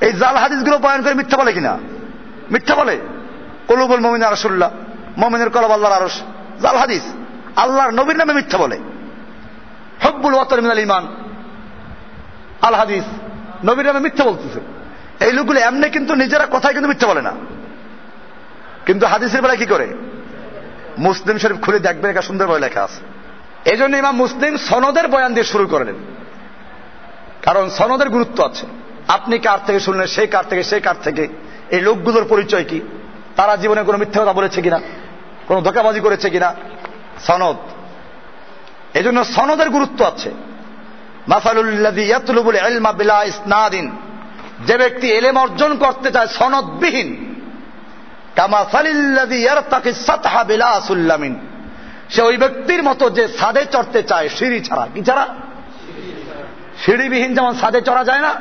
এই 0.00 0.12
জাল 0.12 0.36
হাদিসগুলো 0.36 0.78
বয়ন 0.78 1.02
করে 1.02 1.14
মিথ্যা 1.14 1.38
বলে 1.38 1.52
কিনা? 1.52 1.78
মিথ্যা 2.50 2.74
বলে? 2.74 2.98
কলুবুল 3.68 4.00
মমিন 4.00 4.22
আরসুল্লাহ 4.22 4.70
মমিনের 5.18 5.50
কলব 5.50 5.70
আল্লাহর 5.70 6.02
আরস 6.02 6.20
জাল 6.62 6.76
হাদিস। 6.76 7.02
আল্লাহর 7.56 7.90
নবীর 7.90 8.16
নামে 8.16 8.32
মিথ্যা 8.32 8.58
বলে। 8.58 8.78
হব্বুল 10.02 10.34
ওয়াতর 10.34 10.62
মিনাল 10.62 10.78
ইমান 10.78 11.06
আল 12.62 12.74
হাদিস। 12.74 13.04
নবীর 13.64 13.86
নামে 13.86 14.00
মিথ্যা 14.00 14.24
বলতেছে। 14.24 14.60
এই 15.24 15.32
লোকগুলো 15.32 15.60
এমনি 15.60 15.88
কিন্তু 15.88 16.14
নিজেরা 16.14 16.46
কথায় 16.46 16.72
কিন্তু 16.72 16.88
মিথ্যা 16.88 17.08
বলে 17.08 17.22
না। 17.22 17.32
কিন্তু 18.86 19.06
হাদিসের 19.06 19.42
বেলায় 19.42 19.58
কি 19.58 19.66
করে? 19.66 19.88
মুসলিম 20.98 21.38
শরীফ 21.38 21.56
খুলে 21.64 21.78
দেখবে 21.78 22.08
একটা 22.08 22.22
সুন্দরভাবে 22.22 22.60
লেখা 22.60 22.84
আছে। 22.84 23.00
এই 23.70 23.76
জন্য 23.76 23.96
ইমাম 23.96 24.16
মুসলিম 24.16 24.56
সনদের 24.56 25.08
বয়ান 25.08 25.34
দিয়ে 25.34 25.44
শুরু 25.44 25.66
করলেন 25.66 25.94
কারণ 27.42 27.68
সনদের 27.68 28.08
গুরুত্ব 28.08 28.44
আছে। 28.44 28.66
আপনি 29.08 29.38
কার 29.38 29.58
থেকে 29.66 29.80
শুনলেন 29.80 30.06
সেই 30.06 30.26
কার 30.26 30.44
থেকে 30.48 30.62
সেই 30.62 30.80
কার 30.80 30.94
থেকে? 31.02 31.28
এই 31.70 31.80
লোকগুলোর 31.80 32.24
পরিচয় 32.28 32.64
কি? 32.64 32.80
তারা 33.36 33.56
জীবনে 33.56 33.82
কোনো 33.82 33.98
মিথ্যা 33.98 34.22
কথা 34.22 34.32
বলেছে 34.32 34.62
কিনা? 34.62 34.80
কোন 35.52 35.62
ধোকাবাজি 35.62 36.00
করেছে 36.00 36.30
কিনা? 36.30 36.54
সনদ। 37.26 37.56
এই 38.94 39.02
জন্য 39.02 39.24
সনদের 39.24 39.70
গুরুত্ব 39.70 40.04
আছে। 40.04 40.30
যে 44.66 44.78
ব্যক্তি 44.78 45.10
এলেম 45.10 45.38
অর্জন 45.38 45.76
করতে 45.76 46.10
চায়, 46.10 46.26
সনদবিহীন। 46.26 47.34
সে 52.10 52.22
ওই 52.22 52.36
ব্যক্তির 52.36 52.82
মতো 52.82 53.10
যে 53.10 53.28
সাদে 53.28 53.66
চড়তে 53.72 54.02
চায়, 54.02 54.28
সিঁড়ি 54.28 54.60
ছাড়া। 54.60 54.88
কি 54.94 55.04
ছাড়া? 55.04 55.28
সিঁড়িবিহীন 56.84 57.34
যেমন 57.34 57.54
সাদে 57.54 57.80
চড়া 57.80 58.04
যায় 58.04 58.20
না, 58.20 58.34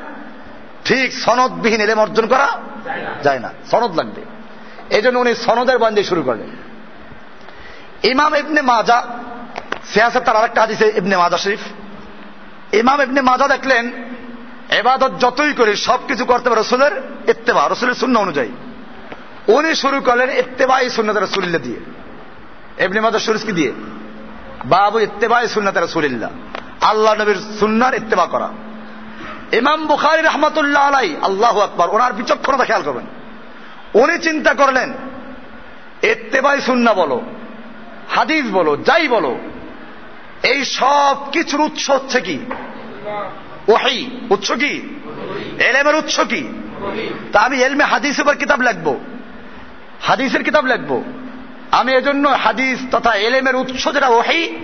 ঠিক 0.86 1.14
সনদবিহীন 1.14 1.82
এলেম 1.82 2.00
অর্জন 2.00 2.28
করা 2.28 2.48
যায় 3.24 3.40
না। 3.40 3.50
সনদ 3.72 3.96
লাগবে। 3.96 4.22
এই 4.90 5.02
জন্য 5.02 5.20
উনি 5.20 5.36
সনদের 5.36 5.78
বান্ধে 5.78 6.04
শুরু 6.04 6.22
করলেন। 6.22 6.71
ইমাম 8.04 8.36
ইবনে 8.36 8.62
মাজা 8.62 9.04
সিয়াসত 9.94 10.20
তার 10.20 10.36
আরেকটা 10.36 10.62
হাদিসে 10.62 10.94
ইবনে 10.96 11.18
মাজা 11.18 11.38
শরীফ। 11.38 11.60
ইমাম 12.74 13.02
ইবনে 13.02 13.22
মাজা 13.22 13.48
দেখলেন 13.48 13.92
এবাদত 14.70 15.12
যতই 15.20 15.54
করি 15.54 15.76
সবকিছু 15.76 16.26
করতে 16.26 16.50
পারে 16.50 16.62
রসুলের 16.62 16.92
ইত্তেবা, 17.30 17.68
রসুলের 17.68 17.94
শূন্য 17.94 18.20
অনুযায়ী। 18.20 18.50
উনি 19.48 19.76
শুরু 19.76 20.02
করলেন 20.02 20.30
ইত্তেবাই 20.30 20.90
সুন্নত 20.90 21.18
রসুলিল্লা 21.18 21.60
দিয়ে। 21.60 21.80
এমনি 22.78 23.00
মাদা 23.00 23.20
সুরিস 23.20 23.46
দিয়ে? 23.46 23.72
বাবু 24.66 25.00
ইত্তেবাই 25.00 25.48
সুন্নত 25.48 25.78
রসুলিল্লাহ। 25.78 26.30
আল্লাহ 26.82 27.14
নবীর 27.14 27.36
সুন্নার 27.60 27.94
ইত্তেবা 27.94 28.26
করা। 28.26 28.50
ইমাম 29.52 29.88
বুখারি 29.88 30.22
রহমতুল্লাহ 30.22 30.88
আলাই, 30.88 31.16
আল্লাহ 31.22 31.60
আকবর, 31.60 31.90
ওনার 31.90 32.14
বিচক্ষণতা 32.14 32.66
খেয়াল 32.66 32.82
করবেন। 32.82 33.06
উনি 33.94 34.18
চিন্তা 34.18 34.54
করলেন, 34.54 34.94
ইত্তেবাই 36.04 36.62
সুন্না 36.62 36.94
বলো 36.94 37.22
হাদিস 38.10 38.46
বলো, 38.52 38.78
যাই 38.78 39.08
বলো, 39.08 39.38
এই 40.44 40.66
সব 40.66 41.18
কিছুর 41.32 41.62
উৎস 41.62 41.90
হচ্ছে 41.90 42.22
কি? 42.22 42.40
ওহাই 43.68 44.08
উৎস 44.30 44.52
কি? 44.52 45.00
এলেমের 45.60 45.96
উৎস 45.96 46.20
কি? 46.20 46.48
তা 47.32 47.40
আমি 47.40 47.62
এলমে 47.62 47.84
হাদিস 47.84 48.22
কিতাব 48.22 48.62
লিখব। 48.62 49.00
হাদিসের 50.02 50.44
কিতাব 50.44 50.66
লিখব। 50.66 51.04
আমি 51.72 51.94
এজন্য 51.94 52.28
হাদিস 52.28 52.80
তথা 52.92 53.14
এলেমের 53.14 53.56
উৎস 53.56 53.94
যেটা 53.94 54.08
ওহাই 54.08 54.56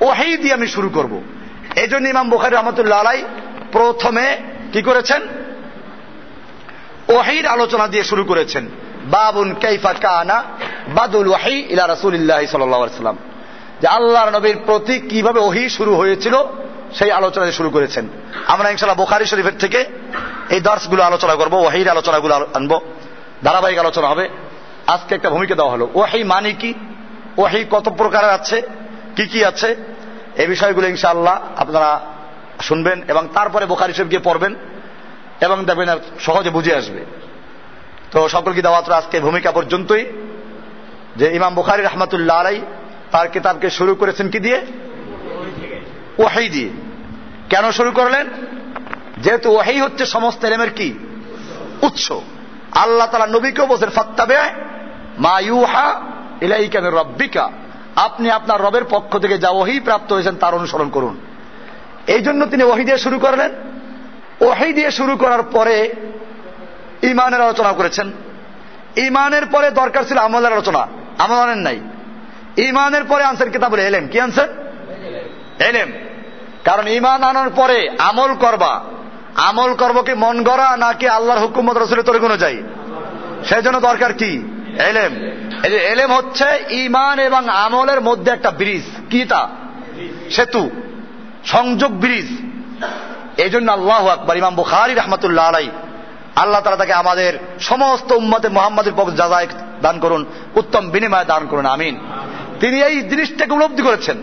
ওহাই 0.00 0.36
দিয়ে 0.36 0.54
আমি 0.54 0.66
শুরু 0.66 0.88
করব। 0.88 1.22
এই 1.76 1.88
জন্য 1.88 2.08
ইমাম 2.08 2.30
বুখারি 2.30 2.56
রহমতুল্লাহ 2.56 3.00
আলাই 3.00 3.24
প্রথমে 3.72 4.36
কি 4.72 4.82
করেছেন? 4.82 5.22
ওহির 7.08 7.46
আলোচনা 7.46 7.88
দিয়ে 7.88 8.04
শুরু 8.04 8.24
করেছেন। 8.24 8.68
বাবুন 9.10 9.54
কৈফা 9.54 9.92
কানা 9.92 10.42
বাদুল 10.88 11.28
ওয়াহি 11.28 11.66
ইলা 11.70 11.88
রাসুলিল্লাহ 11.88 12.46
সাল্লাম। 12.46 13.16
যে 13.80 13.86
আল্লাহর 13.86 14.30
নবীর 14.30 14.56
প্রতি 14.66 15.00
কীভাবে 15.00 15.40
ওহি 15.40 15.68
শুরু 15.68 15.96
হয়েছিল, 15.96 16.34
সেই 16.94 17.10
আলোচনা 17.10 17.52
শুরু 17.52 17.70
করেছেন। 17.70 18.08
আমরা 18.46 18.70
ইনশাল্লাহ 18.70 18.96
বোখারি 18.96 19.24
শরীফের 19.24 19.58
থেকে 19.58 19.84
এই 20.50 20.60
দর্শগুলো 20.60 21.02
আলোচনা 21.02 21.34
করব 21.34 21.54
ওহির 21.54 21.88
আলোচনাগুলো 21.88 22.46
আনব। 22.54 22.80
ধারাবাহিক 23.44 23.78
আলোচনা 23.78 24.08
হবে। 24.08 24.28
আজকে 24.86 25.14
একটা 25.14 25.30
ভূমিকা 25.30 25.54
দেওয়া 25.54 25.72
হলো। 25.72 25.88
ওহি 25.94 26.24
মানে 26.24 26.52
কি? 26.52 26.74
ওহি 27.38 27.64
কত 27.70 27.88
প্রকারের 27.88 28.30
আছে? 28.30 28.62
কি 29.16 29.26
কি 29.26 29.44
আছে? 29.44 29.76
এই 30.36 30.46
বিষয়গুলো 30.46 30.88
ইনশাআল্লাহ 30.88 31.40
আপনারা 31.56 32.00
শুনবেন 32.62 33.02
এবং 33.08 33.28
তারপরে 33.34 33.66
বোখারি 33.66 33.92
শরীফ 33.92 34.10
গিয়ে 34.10 34.20
পড়বেন 34.24 34.54
এবং 35.40 35.64
দেখবেন 35.64 35.88
সহজে 36.20 36.50
বুঝে 36.50 36.74
আসবে। 36.74 37.04
তো 38.10 38.28
সকলকে 38.28 38.62
দাওয়াত 38.62 38.90
আজকে 38.90 39.20
ভূমিকা 39.20 39.52
পর্যন্তই। 39.52 40.04
যে 41.16 41.36
ইমাম 41.36 41.54
বুখারি 41.54 41.82
রহমতুল্লাহ 41.82 42.36
আলাই 42.36 42.60
তার 43.10 43.28
কিতাবকে 43.28 43.70
শুরু 43.70 43.94
করেছেন 43.94 44.28
কি 44.28 44.38
দিয়ে? 44.38 44.66
ওয়াহি 46.18 46.48
দিয়ে। 46.48 46.68
কেন 47.50 47.70
শুরু 47.70 47.90
করলেন? 47.90 48.26
যেহেতু 49.18 49.52
ওয়াহি 49.52 49.80
হচ্ছে 49.80 50.06
সমস্ত 50.06 50.44
এলেমের 50.44 50.70
কি? 50.70 50.94
উৎস। 51.82 52.12
আল্লাহ 52.72 53.06
তালা 53.06 53.26
নবীকেও 53.26 53.66
বলছেন, 53.66 53.88
ফত্তাবে 53.88 54.36
মা 55.18 55.40
ইউহা 55.40 56.00
ইলাইকা 56.42 56.80
রব্বিকা। 56.80 57.50
আপনি 57.96 58.30
আপনার 58.30 58.62
রবের 58.62 58.84
পক্ষ 58.84 59.18
থেকে 59.18 59.38
যা 59.38 59.48
ওহি 59.48 59.80
প্রাপ্ত 59.80 60.12
হয়েছেন, 60.12 60.36
তার 60.36 60.54
অনুসরণ 60.54 60.88
করুন। 60.88 61.20
এই 62.06 62.20
জন্য 62.20 62.46
তিনি 62.46 62.62
ওহি 62.62 62.84
দিয়ে 62.84 62.98
শুরু 62.98 63.18
করলেন। 63.18 63.52
ওহি 64.40 64.72
দিয়ে 64.72 64.90
শুরু 64.90 65.16
করার 65.16 65.42
পরে 65.42 65.94
ইমানের 67.02 67.40
আলোচনা 67.40 67.72
করেছেন। 67.72 68.12
ইমানের 68.96 69.46
পরে 69.46 69.70
দরকার 69.70 70.02
ছিল 70.02 70.18
আমলের 70.18 70.52
আলোচনা। 70.52 70.86
আমল 71.18 71.36
আনেন 71.36 71.58
নাই। 71.58 71.80
ইমানের 72.56 73.04
পরে 73.04 73.24
আনসার 73.24 73.50
কিতাবুল 73.50 73.80
এলেম। 73.80 74.08
কি 74.08 74.20
আনসার 74.20 74.48
এলেম। 75.58 75.92
কারণ 76.64 76.88
ইমান 76.88 77.22
আনার 77.22 77.50
পরে 77.50 77.88
আমল 77.98 78.34
করবা। 78.34 78.84
আমল 79.34 79.74
করব 79.74 80.02
কি 80.02 80.14
মন 80.14 80.44
গড়া 80.44 80.76
নাকি 80.76 81.08
আল্লাহর 81.08 81.40
হুকুমত 81.40 81.76
রসুলের 81.76 82.04
তরে 82.04 82.18
কোনো 82.18 82.36
যাই 82.36 82.62
সেই 83.44 83.62
জন্য 83.62 83.80
দরকার 83.80 84.12
কি? 84.12 84.42
এলেম। 84.88 85.14
এলেম 85.64 86.12
হচ্ছে 86.12 86.64
ইমান 86.70 87.18
এবং 87.18 87.48
আমলের 87.48 88.00
মধ্যে 88.00 88.32
একটা 88.32 88.50
ব্রিজ। 88.50 88.82
কি 89.10 89.24
তা? 89.24 89.48
সেতু। 90.30 90.70
সংযোগ 91.44 91.92
ব্রিজ। 91.92 92.26
এই 93.40 93.50
জন্য 93.50 93.72
আল্লাহ 93.72 94.06
আকবর। 94.06 94.36
ইমাম 94.36 94.54
বুখারি 94.54 94.94
রহমতুল্লাহ 94.94 95.48
আলাই 95.48 95.68
আল্লাহ 96.42 96.60
তালা 96.60 96.76
তাকে 96.76 96.92
আমাদের 96.92 97.32
সমস্ত 97.60 98.12
উম্মতে 98.12 98.48
মোহাম্মদের 98.48 98.92
পক্ষ 98.96 99.10
যাজায় 99.16 99.48
দান 99.82 99.98
করুন, 100.00 100.24
উত্তম 100.54 100.90
বিনিময় 100.90 101.24
দান 101.24 101.46
করুন, 101.46 101.66
আমিন। 101.66 101.94
তিনি 102.60 102.82
এই 102.82 102.96
জিনিসটাকে 103.00 103.52
উপলব্ধি 103.52 103.82
করেছেন। 103.82 104.16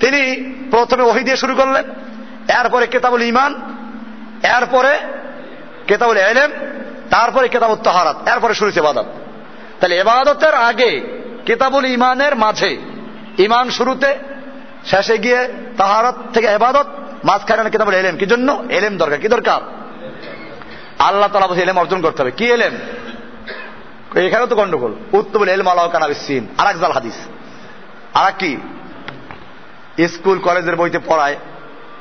তিনি 0.00 0.20
প্রথমে 0.70 1.02
ওহি 1.02 1.20
দিয়ে 1.20 1.36
শুরু 1.36 1.54
করলেন, 1.54 1.84
এরপরে 2.60 2.86
কেতাবুল 2.86 3.22
ইমান 3.22 3.52
এরপরে 4.42 4.98
কেতাবুল 5.86 6.16
এলেম, 6.16 6.50
তারপরে 7.10 7.48
কেতাবুল 7.48 7.76
তাহারাত, 7.76 8.28
এরপরে 8.28 8.54
শুরু 8.54 8.70
এবাদত 8.76 9.06
তাহলে 9.80 9.94
এবাদতের 9.96 10.54
আগে 10.54 11.00
কেতাবুল 11.46 11.84
ইমানের 11.84 12.36
মাঝে 12.36 12.72
ইমান 13.38 13.70
শুরুতে, 13.70 14.10
শেষে 14.84 15.18
গিয়ে 15.18 15.40
তাহারাত 15.76 16.16
থেকে 16.34 16.46
এবাদত 16.46 16.86
মাঝখানে 17.24 17.70
কেতাবুল 17.70 17.94
এলেম। 17.94 18.16
কি 18.16 18.26
জন্য? 18.26 18.48
এলেম 18.68 18.96
দরকার, 18.96 19.18
কি 19.18 19.28
দরকার? 19.28 19.60
আল্লাহ 21.02 21.28
তালা 21.32 21.46
বসে 21.46 21.62
এলেম 21.62 21.78
অর্জন 21.78 22.02
করতে 22.02 22.22
হবে। 22.22 22.30
কি 22.30 22.46
এলেম? 22.46 22.78
এখানেও 24.18 24.46
তো 24.46 24.56
গন্ডগোল। 24.56 24.94
উত্তবুল 25.12 25.48
এলম 25.48 25.68
আল্লাহ 25.68 25.88
কানাবিসিন 25.88 26.46
আর 26.58 26.66
এক 26.66 26.78
জাল 26.78 26.92
হাদিস। 26.92 27.14
আর 28.14 28.32
কি? 28.38 28.56
স্কুল, 30.08 30.38
কলেজের 30.38 30.76
বইতে 30.76 30.98
পড়ায়, 30.98 31.36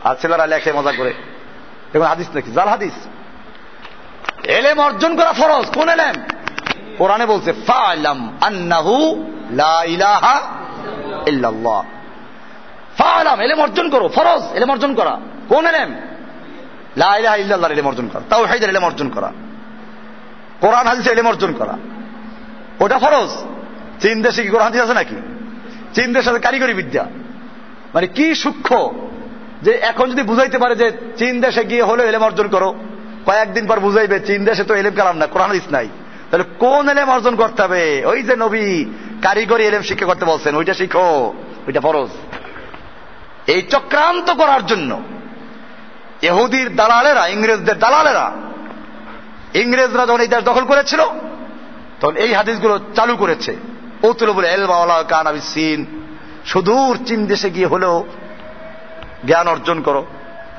আর 0.04 0.16
ছেলেরা 0.16 0.46
লেখে 0.46 0.72
মজা 0.72 0.92
করে। 0.92 1.14
দেখুন 1.94 2.08
হাদিস 2.08 2.28
নাকি? 2.36 2.52
জাল 2.52 2.68
হাদিস। 2.68 2.94
এলেম 4.44 4.80
অর্জন 4.80 5.16
করা 5.16 5.34
ফরজ। 5.34 5.66
কোন 5.74 5.90
এলেম? 5.90 6.16
কোরআনে 6.98 7.26
বলছে, 7.26 7.54
ফালাম 7.54 8.38
আন্নাহু 8.42 9.26
লা 9.52 9.84
ইলাহা 9.84 10.42
ইল্লাল্লাহ। 11.28 11.84
ফালাম, 12.98 13.40
এলেম 13.40 13.62
অর্জন 13.62 13.90
করো, 13.90 14.08
ফরজ, 14.08 14.42
এলেম 14.54 14.72
অর্জন 14.72 14.96
করা। 14.96 15.20
কোন 15.50 15.68
এলেম? 15.68 15.96
লা 16.98 17.18
ইলাহা 17.18 17.36
ইল্লাল্লাহ 17.36 17.72
এলেম 17.72 17.88
অর্জন 17.88 18.08
করা 18.08 18.22
তাও 18.30 18.46
হাইদের 18.46 18.70
এলেম 18.70 18.84
অর্জন 18.84 19.10
করা, 19.10 19.32
কোরআন 20.62 20.88
হাদিস 20.88 21.08
এলেম 21.08 21.28
অর্জন 21.28 21.54
করা। 21.54 21.78
ওটা 22.80 23.00
ফরজ? 23.00 23.32
চীন 24.02 24.22
দেশে 24.22 24.44
কি 24.44 24.50
কোরআন 24.50 24.80
আছে 24.80 24.94
নাকি? 24.94 25.16
চীন 25.94 26.14
দেশের 26.14 26.40
কারিগরি 26.40 26.74
বিদ্যা। 26.74 27.06
মানে 27.94 28.08
কি 28.08 28.36
সূক্ষ্ম 28.36 28.92
যে 29.62 29.72
এখন 29.72 30.10
যদি 30.12 30.22
বুঝাইতে 30.22 30.58
পারে 30.58 30.76
যে 30.76 30.92
চীন 31.18 31.42
দেশে 31.42 31.64
গিয়ে 31.64 31.84
হলেও 31.84 32.08
এলেম 32.08 32.24
অর্জন 32.24 32.48
করো, 32.48 32.76
কয়েকদিন 33.26 33.68
পর 33.68 33.80
বুঝাইবে 33.80 34.20
চীন 34.20 34.46
দেশে 34.46 34.64
তো 34.64 34.76
এলেম 34.76 34.94
কালাম 34.96 35.18
না, 35.18 35.28
কোরআন 35.28 35.48
হাদিস 35.48 35.72
নাই। 35.72 35.88
তাহলে 36.32 36.46
কোন 36.60 36.90
এলেম 36.90 37.10
অর্জন 37.10 37.36
করতে 37.36 37.64
হবে? 37.64 38.04
ওই 38.06 38.24
যে 38.24 38.36
নবী 38.36 38.86
কারিগরি 39.22 39.64
এলেম 39.64 39.82
শিক্ষা 39.82 40.06
করতে 40.06 40.26
বলছেন, 40.26 40.56
ওইটা 40.56 40.74
শিখো, 40.74 41.34
ওইটা 41.68 41.82
ফরজ। 41.82 42.10
এই 43.48 43.62
চক্রান্ত 43.62 44.32
করার 44.32 44.66
জন্য 44.66 45.02
এহুদির 46.22 46.76
দালালেরা, 46.76 47.28
ইংরেজদের 47.28 47.80
দালালেরা, 47.80 48.32
ইংরেজরা 49.54 50.06
যখন 50.06 50.22
এই 50.22 50.28
দেশ 50.28 50.40
দখল 50.40 50.66
করেছিল, 50.66 51.02
তখন 52.02 52.16
এই 52.16 52.34
হাদিসগুলো 52.34 52.80
চালু 52.96 53.16
করেছে। 53.16 53.56
ওতুল 54.04 54.32
বলে 54.32 54.52
এলবাওয়ালা 54.52 55.04
কান 55.04 55.28
আবি 55.28 55.40
সিন 55.40 55.86
সুদূর 56.46 57.06
চীন 57.06 57.26
দেশে 57.26 57.50
গিয়ে 57.50 57.66
হলেও 57.66 58.06
জ্ঞান 59.26 59.48
অর্জন 59.48 59.82
করো। 59.82 60.06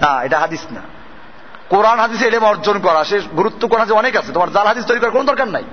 না, 0.00 0.22
এটা 0.22 0.38
হাদিস 0.38 0.60
না। 0.72 0.80
কোরআন 1.68 1.98
হাদিসে 1.98 2.26
এলেম 2.26 2.44
অর্জন 2.44 2.78
করা, 2.78 3.04
সে 3.04 3.20
গুরুত্ব 3.36 3.68
কোরআন 3.68 3.92
অনেক 3.92 4.16
আছে। 4.16 4.32
তোমার 4.32 4.52
জাল 4.52 4.66
হাদিস 4.66 4.86
তৈরি 4.86 5.00
করার 5.00 5.12
কোনো 5.12 5.24
দরকার 5.24 5.48
নাই। 5.48 5.64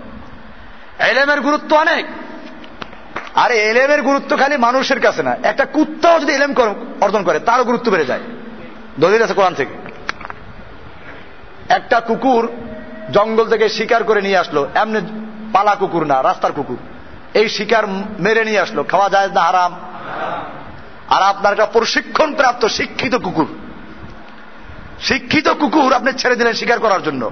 এলেমের 0.99 1.41
গুরুত্ব 1.41 1.75
অনেক। 1.75 2.05
আরে 3.35 3.57
এলেমের 3.57 4.01
গুরুত্ব 4.01 4.37
খালি 4.37 4.57
মানুষের 4.57 4.99
কাছে 4.99 5.23
না। 5.23 5.35
একটা 5.43 5.65
কুত্তাও 5.65 6.19
যদি 6.19 6.33
এলেম 6.33 6.53
অর্জন 7.01 7.23
করে, 7.23 7.39
তারও 7.39 7.63
গুরুত্ব 7.63 7.91
বেড়ে 7.91 8.05
যায়। 8.05 8.19
দলিল 8.99 9.23
আছে 9.23 9.33
কোরআন 9.33 9.53
থেকে। 9.53 9.78
একটা 11.69 11.99
কুকুর 11.99 12.51
জঙ্গল 13.11 13.49
থেকে 13.49 13.69
শিকার 13.69 14.03
করে 14.03 14.21
নিয়ে 14.21 14.37
আসলো। 14.37 14.67
এমনি 14.75 15.01
পালা 15.53 15.75
কুকুর 15.75 16.05
না, 16.05 16.23
রাস্তার 16.23 16.51
কুকুর। 16.51 16.77
এই 17.33 17.49
শিকার 17.49 17.87
মেরে 18.19 18.45
নিয়ে 18.45 18.59
আসলো। 18.59 18.83
খাওয়া 18.83 19.09
যায় 19.09 19.27
না, 19.27 19.41
হারাম। 19.41 19.79
আর 21.09 21.21
আপনার 21.21 21.51
একটা 21.51 21.65
প্রশিক্ষণ 21.65 22.33
প্রাপ্ত 22.33 22.65
শিক্ষিত 22.65 23.15
কুকুর। 23.15 23.47
শিক্ষিত 24.99 25.49
কুকুর 25.49 25.93
আপনি 25.93 26.13
ছেড়ে 26.13 26.35
দিলেন 26.35 26.53
শিকার 26.53 26.79
করার 26.79 27.03
জন্য। 27.03 27.31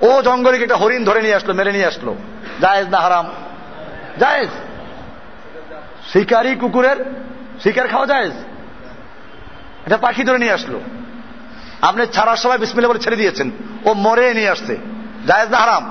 ও 0.00 0.22
জঙ্গলে 0.22 0.62
একটা 0.62 0.76
হরিণ 0.76 1.04
ধরে 1.04 1.22
নিয়ে 1.22 1.34
আসলো, 1.34 1.54
মেরে 1.54 1.72
নিয়ে 1.72 1.86
আসলো। 1.86 2.16
জায়েজ 2.60 2.88
না 2.88 2.98
হারাম? 3.00 3.30
জায়েজ। 4.18 4.48
শিকারী 6.12 6.54
কুকুরের 6.54 6.96
শিকার 7.62 7.88
খাওয়া 7.88 8.06
জায়েজ? 8.06 8.32
এটা 9.86 9.96
পাখি 9.96 10.24
ধরে 10.24 10.38
নিয়ে 10.38 10.52
আসলো। 10.52 10.80
আপনি 11.82 12.06
ছাড়ার 12.06 12.36
সময় 12.36 12.58
বিসমিল্লা 12.58 12.88
বলে 12.88 12.98
ছেড়ে 12.98 13.16
দিয়েছেন। 13.16 13.50
ও 13.84 13.94
মরে 13.94 14.34
নিয়ে 14.34 14.48
আসছে। 14.48 14.76
জায়েজ 15.26 15.48
না 15.50 15.58
হারাম? 15.58 15.84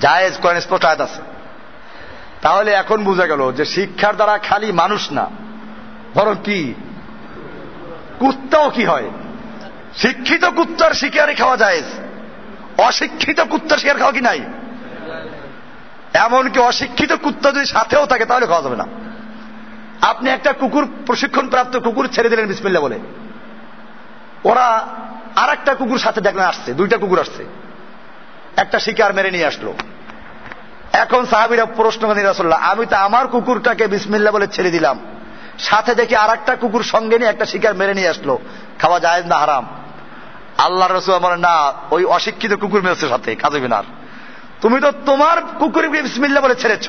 জায়েজ 0.00 0.34
করেন 0.36 0.60
স্পষ্ট 0.60 0.84
আয়াত 0.84 1.00
আছে। 1.00 1.20
তাহলে 2.42 2.70
এখন 2.72 3.04
বোঝা 3.04 3.26
গেল 3.26 3.52
যে 3.52 3.64
শিক্ষার 3.64 4.14
দ্বারা 4.14 4.38
খালি 4.38 4.72
মানুষ 4.72 5.12
না, 5.12 5.30
বরং 6.14 6.34
কি? 6.44 6.74
কুত্তাও 8.18 8.70
কি 8.70 8.84
হয়? 8.84 9.10
শিক্ষিত 9.96 10.44
কুত্তার 10.44 10.92
শিকারে 10.92 11.34
খাওয়া 11.34 11.56
যায় 11.56 11.82
অশিক্ষিত 12.78 13.40
কুত্তার 13.40 13.78
শিকার 13.78 13.98
খাওয়া 13.98 14.12
কি 14.12 14.20
নাই? 14.20 14.40
এমনকি 16.14 16.58
অশিক্ষিত 16.60 17.12
কুত্তা 17.12 17.48
যদি 17.52 17.66
সাথেও 17.66 18.06
থাকে, 18.06 18.24
তাহলে 18.24 18.46
খাওয়া 18.46 18.62
যাবে 18.62 18.76
না। 18.76 18.86
আপনি 20.02 20.30
একটা 20.30 20.52
কুকুর 20.52 20.84
প্রশিক্ষণ 21.06 21.48
প্রাপ্ত 21.48 21.78
কুকুর 21.78 22.06
ছেড়ে 22.06 22.28
দিলেন 22.28 22.46
বিসমিল্লা 22.46 22.80
বলে। 22.80 22.98
ওরা 24.44 24.66
আর 25.36 25.48
একটা 25.52 25.74
কুকুর 25.74 25.98
সাথে 25.98 26.20
দেখলেন 26.20 26.46
আসছে, 26.46 26.72
দুইটা 26.72 26.96
কুকুর 26.96 27.20
আসছে। 27.20 27.44
একটা 28.56 28.78
শিকার 28.78 29.14
মেরে 29.14 29.30
নিয়ে 29.30 29.46
আসলো। 29.46 29.74
এখন 30.92 31.26
সাহাবিরা 31.26 31.64
প্রশ্ন 31.64 32.06
করেন 32.08 32.24
রাসোল্লাহ 32.24 32.60
আমি 32.70 32.86
তো 32.86 32.96
আমার 32.96 33.26
কুকুরটাকে 33.26 33.86
বিসমিল্লা 33.86 34.30
বলে 34.30 34.46
ছেড়ে 34.46 34.70
দিলাম। 34.70 34.98
সাথে 35.58 35.94
দেখি 35.94 36.16
আর 36.16 36.30
একটা 36.30 36.56
কুকুর 36.56 36.82
সঙ্গে 36.82 37.18
নিয়ে 37.18 37.30
একটা 37.30 37.46
শিকার 37.46 37.74
মেরে 37.74 37.94
নিয়ে 37.94 38.08
আসলো। 38.08 38.38
খাওয়া 38.80 39.00
যায় 39.00 39.22
না 39.22 39.36
হারাম? 39.36 39.66
আল্লাহ 40.58 40.86
রসুল 40.88 41.14
আমার 41.14 41.38
না, 41.38 41.72
ওই 41.90 42.04
অশিক্ষিত 42.04 42.52
কুকুর 42.52 42.82
মেরেছে 42.82 43.08
সাথে, 43.08 43.34
কাজে 43.34 43.60
বিনার 43.60 43.86
তুমি 44.62 44.80
তো 44.80 44.92
তোমার 45.06 45.36
কুকুরকে 45.58 46.02
বিসমিল্লা 46.02 46.40
বলে 46.40 46.54
ছেড়েছ। 46.54 46.86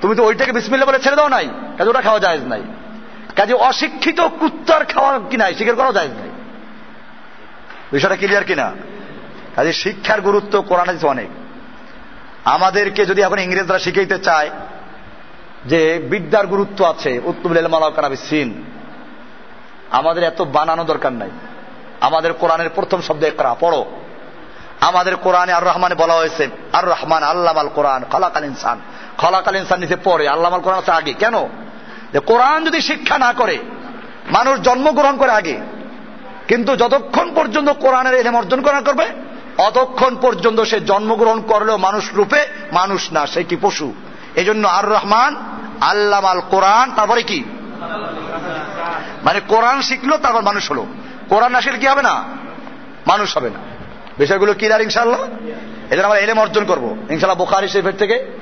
তুমি 0.00 0.14
তো 0.16 0.22
ওইটাকে 0.24 0.52
বিসমিল্লা 0.52 0.86
বলে 0.86 0.98
ছেড়ে 0.98 1.16
দাও 1.16 1.28
নাই, 1.28 1.46
কাজে 1.76 1.90
ওটা 1.90 2.00
খাওয়া 2.00 2.20
যায় 2.20 2.38
নাই। 2.38 2.62
কাজে 3.36 3.54
অশিক্ষিত 3.54 4.20
কুত্তার 4.40 4.84
খাওয়া 4.84 5.20
কি 5.30 5.36
নাই, 5.36 5.54
শিকার 5.54 5.74
করাও 5.74 5.92
যায় 5.92 6.08
নাই। 6.08 6.30
বিষয়টা 7.92 8.16
ক্লিয়ার 8.16 8.44
কিনা? 8.44 8.72
কাজে 9.56 9.72
শিক্ষার 9.72 10.20
গুরুত্ব 10.20 10.62
কোরআন 10.62 10.98
অনেক। 11.02 11.28
আমাদেরকে 12.44 13.06
যদি 13.06 13.22
এখন 13.22 13.38
ইংরেজরা 13.38 13.78
শিখাইতে 13.78 14.18
চায় 14.18 14.50
যে 15.66 16.06
বিদ্যার 16.10 16.46
গুরুত্ব 16.46 16.84
আছে 16.84 17.20
সিন 18.16 18.64
আমাদের 19.90 20.24
এত 20.24 20.42
বানানো 20.42 20.84
দরকার 20.84 21.12
নাই। 21.12 21.30
আমাদের 22.00 22.32
কোরআনের 22.32 22.70
প্রথম 22.74 23.00
শব্দ 23.00 23.24
একরা 23.24 23.56
পড়ো। 23.60 23.86
আমাদের 24.80 25.16
কোরআনে 25.16 25.52
আর 25.52 25.64
রহমানে 25.64 25.94
বলা 25.94 26.14
হয়েছে, 26.14 26.48
আর 26.72 26.86
রহমান 26.86 27.22
আল্লাহ 27.22 27.58
আল 27.58 27.68
কোরআন, 27.68 28.04
খলাকাল 28.10 28.44
ইনসান। 28.44 28.80
খলাকাল 29.18 29.56
ইনসান 29.56 29.80
নিচে 29.80 29.96
পড়ে 30.04 30.28
আল্লাহ 30.28 30.54
আল 30.54 30.60
কোরআন 30.60 30.78
আছে 30.78 30.92
আগে। 30.92 31.12
কেন? 31.12 31.44
যে 32.12 32.18
কোরআন 32.18 32.64
যদি 32.64 32.80
শিক্ষা 32.80 33.18
না 33.18 33.32
করে, 33.32 33.58
মানুষ 34.30 34.60
জন্মগ্রহণ 34.60 35.16
করে 35.16 35.30
আগে 35.30 35.60
কিন্তু 36.48 36.76
যতক্ষণ 36.76 37.34
পর্যন্ত 37.34 37.68
কোরআনের 37.68 38.14
এলেম 38.14 38.36
অর্জন 38.36 38.60
করা 38.60 38.80
করবে, 38.80 39.06
অতক্ষণ 39.58 40.16
পর্যন্ত 40.16 40.60
সে 40.60 40.80
জন্মগ্রহণ 40.80 41.40
করলেও 41.40 41.76
মানুষ 41.76 42.14
রূপে, 42.14 42.46
মানুষ 42.72 43.12
না, 43.12 43.26
সে 43.26 43.44
কি 43.44 43.56
পশু? 43.60 43.94
এই 44.34 44.44
জন্য 44.44 44.68
আর 44.68 44.88
রহমান 44.88 45.36
আল্লাহ 45.80 46.24
আল 46.24 46.40
কোরআন, 46.50 46.92
তারপরে 46.96 47.22
কি? 47.22 47.44
মানে 49.24 49.40
কোরআন 49.48 49.82
শিখলো, 49.82 50.18
তারপর 50.18 50.42
মানুষ 50.42 50.70
হলো। 50.70 50.86
কোরআন 51.28 51.52
না 51.52 51.60
শিখলে 51.60 51.78
কি 51.78 51.86
হবে 51.86 52.02
না? 52.02 52.24
মানুষ 53.06 53.36
হবে 53.36 53.50
না। 53.50 53.58
বিষয়গুলো 54.18 54.54
ক্লিয়ার 54.54 54.80
ইনশাল্লাহ 54.80 55.20
এই 55.90 56.00
আমরা 56.00 56.18
এলেম 56.18 56.40
অর্জন 56.40 56.64
করব। 56.64 56.96
ইনশাল্লাহ 57.10 57.36
বোখারি 57.36 57.68
শরীফের 57.68 57.96
থেকে 57.96 58.32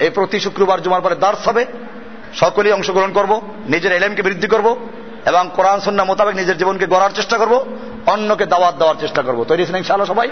এই 0.00 0.10
প্রতি 0.10 0.40
শুক্রবার 0.40 0.82
জুমার 0.82 1.00
পরে 1.00 1.14
দার্স 1.14 1.48
হবে। 1.48 1.66
সকলেই 2.34 2.72
অংশগ্রহণ 2.72 3.12
করব, 3.12 3.40
নিজের 3.66 3.92
এলেমকে 3.92 4.22
বৃদ্ধি 4.22 4.46
করব। 4.46 4.88
এবং 5.26 5.50
কোরআন 5.54 5.80
সন্না 5.80 6.04
মোতাবেক 6.04 6.36
নিজের 6.36 6.58
জীবনকে 6.58 6.86
গড়ার 6.86 7.10
চেষ্টা 7.10 7.38
করব, 7.38 7.66
অন্যকে 8.06 8.46
দাওয়াত 8.46 8.74
দেওয়ার 8.74 8.94
চেষ্টা 9.00 9.22
করব। 9.22 9.44
তৈরি 9.44 9.66
ছিলেন 9.66 9.78
ইনশাআল্লাহ 9.78 10.12
সবাই? 10.12 10.28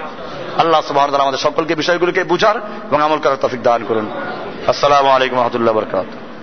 আল্লাহ 0.58 0.80
সুবাহ 0.80 1.14
আমাদের 1.14 1.38
সকলকে 1.38 1.74
বিষয়গুলোকে 1.74 2.24
বুঝার 2.24 2.56
এবং 2.58 3.02
আমল 3.02 3.18
করার 3.18 3.36
তফিক 3.40 3.62
দান 3.62 3.84
করুন। 3.88 4.10
আসসালামু 4.66 5.08
আলাইকুম 5.08 5.38
রহমতুল্লাহ 5.38 5.74
বরকাত 5.74 6.06